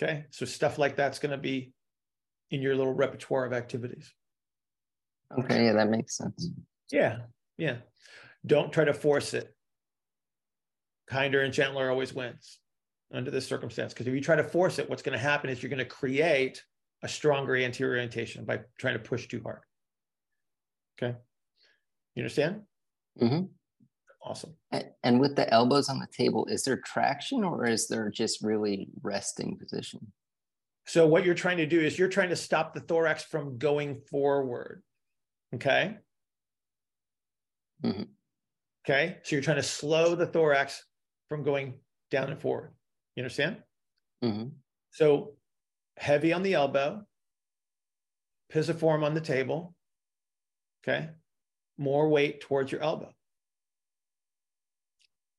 Okay. 0.00 0.24
So 0.30 0.44
stuff 0.44 0.78
like 0.78 0.96
that's 0.96 1.18
going 1.18 1.30
to 1.30 1.38
be 1.38 1.72
in 2.50 2.62
your 2.62 2.76
little 2.76 2.92
repertoire 2.92 3.46
of 3.46 3.52
activities. 3.52 4.12
Okay. 5.38 5.66
Yeah, 5.66 5.72
that 5.74 5.88
makes 5.88 6.16
sense. 6.16 6.50
Yeah. 6.90 7.18
Yeah. 7.58 7.76
Don't 8.44 8.72
try 8.72 8.84
to 8.84 8.94
force 8.94 9.34
it. 9.34 9.52
Kinder 11.08 11.42
and 11.42 11.52
gentler 11.52 11.90
always 11.90 12.12
wins 12.12 12.58
under 13.12 13.30
this 13.30 13.46
circumstance. 13.46 13.92
Because 13.92 14.06
if 14.06 14.14
you 14.14 14.20
try 14.20 14.36
to 14.36 14.44
force 14.44 14.78
it, 14.78 14.90
what's 14.90 15.02
going 15.02 15.16
to 15.16 15.22
happen 15.22 15.48
is 15.48 15.62
you're 15.62 15.70
going 15.70 15.78
to 15.78 15.84
create 15.84 16.62
a 17.06 17.08
stronger 17.08 17.56
anterior 17.56 17.94
orientation 17.94 18.44
by 18.44 18.58
trying 18.78 18.94
to 18.94 18.98
push 18.98 19.28
too 19.28 19.40
hard. 19.44 19.60
Okay. 20.98 21.16
You 22.16 22.22
understand? 22.22 22.62
Mm-hmm. 23.22 23.44
Awesome. 24.24 24.54
And 25.04 25.20
with 25.20 25.36
the 25.36 25.48
elbows 25.54 25.88
on 25.88 26.00
the 26.00 26.08
table, 26.08 26.46
is 26.46 26.64
there 26.64 26.78
traction 26.78 27.44
or 27.44 27.64
is 27.64 27.86
there 27.86 28.10
just 28.10 28.42
really 28.42 28.88
resting 29.02 29.56
position? 29.56 30.12
So 30.84 31.06
what 31.06 31.24
you're 31.24 31.36
trying 31.36 31.58
to 31.58 31.66
do 31.66 31.80
is 31.80 31.96
you're 31.96 32.08
trying 32.08 32.30
to 32.30 32.36
stop 32.36 32.74
the 32.74 32.80
thorax 32.80 33.22
from 33.22 33.56
going 33.56 34.00
forward. 34.10 34.82
Okay. 35.54 35.98
Mm-hmm. 37.84 38.02
Okay. 38.84 39.18
So 39.22 39.36
you're 39.36 39.44
trying 39.44 39.58
to 39.58 39.62
slow 39.62 40.16
the 40.16 40.26
thorax 40.26 40.84
from 41.28 41.44
going 41.44 41.74
down 42.10 42.30
and 42.30 42.40
forward. 42.40 42.72
You 43.14 43.22
understand? 43.22 43.58
Mm-hmm. 44.24 44.48
So 44.90 45.35
heavy 45.96 46.32
on 46.32 46.42
the 46.42 46.54
elbow, 46.54 47.02
pisiform 48.52 49.02
on 49.02 49.14
the 49.14 49.20
table. 49.20 49.74
Okay. 50.82 51.08
More 51.78 52.08
weight 52.08 52.40
towards 52.40 52.70
your 52.70 52.82
elbow. 52.82 53.12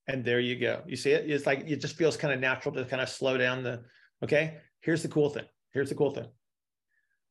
And 0.08 0.24
there 0.24 0.40
you 0.40 0.58
go. 0.58 0.84
You 0.86 0.96
see 0.96 1.12
it? 1.12 1.30
It's 1.30 1.46
like 1.46 1.66
it 1.68 1.78
just 1.78 1.96
feels 1.96 2.18
kind 2.18 2.34
of 2.34 2.40
natural 2.40 2.74
to 2.76 2.86
kind 2.86 3.02
of 3.02 3.10
slow 3.10 3.38
down 3.38 3.64
the. 3.64 3.84
Okay. 4.24 4.58
Here's 4.82 5.02
the 5.02 5.10
cool 5.10 5.30
thing. 5.30 5.46
Here's 5.74 5.90
the 5.90 5.96
cool 5.96 6.12
thing. 6.12 6.28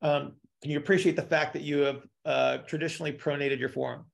Um, 0.02 0.34
can 0.62 0.70
you 0.70 0.78
appreciate 0.78 1.16
the 1.16 1.22
fact 1.22 1.52
that 1.54 1.62
you 1.62 1.78
have 1.78 2.02
uh, 2.24 2.58
traditionally 2.58 3.12
pronated 3.12 3.58
your 3.58 3.68
forearm? 3.68 4.06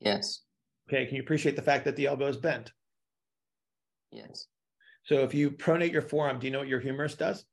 Yes. 0.00 0.40
Okay. 0.88 1.06
Can 1.06 1.16
you 1.16 1.22
appreciate 1.22 1.56
the 1.56 1.62
fact 1.62 1.84
that 1.84 1.96
the 1.96 2.06
elbow 2.06 2.26
is 2.26 2.36
bent? 2.36 2.72
Yes. 4.10 4.46
So 5.04 5.16
if 5.22 5.34
you 5.34 5.50
pronate 5.50 5.92
your 5.92 6.02
forearm, 6.02 6.38
do 6.38 6.46
you 6.46 6.52
know 6.52 6.60
what 6.60 6.68
your 6.68 6.80
humerus 6.80 7.14
does? 7.14 7.44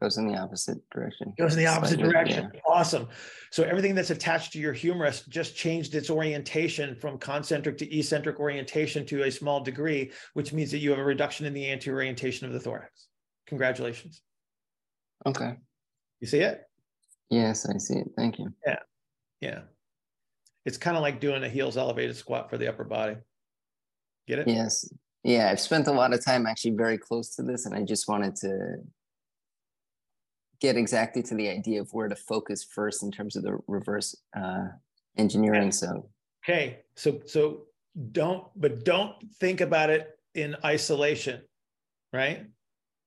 Goes 0.00 0.18
in 0.18 0.26
the 0.26 0.36
opposite 0.36 0.78
direction. 0.90 1.32
Goes 1.38 1.54
in 1.54 1.60
the 1.60 1.66
opposite 1.66 2.00
Slightly, 2.00 2.12
direction. 2.12 2.50
Yeah. 2.54 2.60
Awesome. 2.66 3.08
So 3.50 3.62
everything 3.64 3.94
that's 3.94 4.10
attached 4.10 4.52
to 4.52 4.58
your 4.58 4.72
humerus 4.72 5.24
just 5.28 5.56
changed 5.56 5.94
its 5.94 6.10
orientation 6.10 6.96
from 6.96 7.18
concentric 7.18 7.78
to 7.78 7.96
eccentric 7.96 8.40
orientation 8.40 9.06
to 9.06 9.24
a 9.24 9.30
small 9.30 9.60
degree, 9.60 10.12
which 10.34 10.52
means 10.52 10.70
that 10.70 10.78
you 10.78 10.90
have 10.90 10.98
a 10.98 11.04
reduction 11.04 11.46
in 11.46 11.54
the 11.54 11.70
anterior 11.70 11.98
orientation 11.98 12.46
of 12.46 12.52
the 12.52 12.60
thorax. 12.60 13.08
Congratulations. 13.46 14.22
Okay. 15.26 15.54
You 16.20 16.26
see 16.26 16.40
it? 16.40 16.62
Yes, 17.30 17.68
I 17.68 17.78
see 17.78 17.98
it. 17.98 18.08
Thank 18.16 18.38
you. 18.38 18.52
Yeah. 18.66 18.78
Yeah. 19.40 19.60
It's 20.64 20.78
kind 20.78 20.96
of 20.96 21.02
like 21.02 21.20
doing 21.20 21.44
a 21.44 21.48
heels 21.48 21.76
elevated 21.76 22.16
squat 22.16 22.50
for 22.50 22.58
the 22.58 22.68
upper 22.68 22.84
body. 22.84 23.16
Get 24.26 24.40
it? 24.40 24.48
Yes. 24.48 24.88
Yeah, 25.24 25.48
I've 25.50 25.60
spent 25.60 25.88
a 25.88 25.92
lot 25.92 26.14
of 26.14 26.24
time 26.24 26.46
actually 26.46 26.76
very 26.76 26.96
close 26.96 27.34
to 27.36 27.42
this, 27.42 27.66
and 27.66 27.74
I 27.74 27.82
just 27.82 28.08
wanted 28.08 28.36
to 28.36 28.76
get 30.60 30.76
exactly 30.76 31.22
to 31.22 31.34
the 31.34 31.48
idea 31.48 31.80
of 31.80 31.92
where 31.92 32.08
to 32.08 32.16
focus 32.16 32.64
first 32.64 33.02
in 33.02 33.10
terms 33.10 33.36
of 33.36 33.42
the 33.42 33.58
reverse 33.66 34.16
uh, 34.36 34.68
engineering. 35.16 35.72
So, 35.72 36.08
Okay, 36.44 36.80
so 36.96 37.20
so 37.26 37.64
don't 38.12 38.44
but 38.56 38.84
don't 38.84 39.14
think 39.38 39.60
about 39.60 39.90
it 39.90 40.08
in 40.34 40.56
isolation, 40.64 41.42
right? 42.12 42.46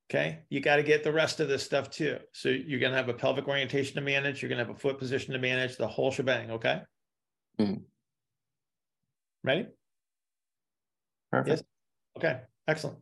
Okay, 0.09 0.39
you 0.49 0.59
got 0.59 0.75
to 0.75 0.83
get 0.83 1.03
the 1.03 1.11
rest 1.11 1.39
of 1.39 1.47
this 1.47 1.63
stuff 1.63 1.89
too. 1.89 2.17
So 2.33 2.49
you're 2.49 2.79
gonna 2.79 2.95
have 2.95 3.09
a 3.09 3.13
pelvic 3.13 3.47
orientation 3.47 3.95
to 3.95 4.01
manage, 4.01 4.41
you're 4.41 4.49
gonna 4.49 4.65
have 4.65 4.75
a 4.75 4.79
foot 4.79 4.99
position 4.99 5.33
to 5.33 5.39
manage, 5.39 5.77
the 5.77 5.87
whole 5.87 6.11
shebang, 6.11 6.51
okay? 6.51 6.81
Mhm. 7.59 7.83
Ready? 9.43 9.67
perfect. 11.31 11.63
Okay, 12.17 12.41
excellent. 12.67 12.99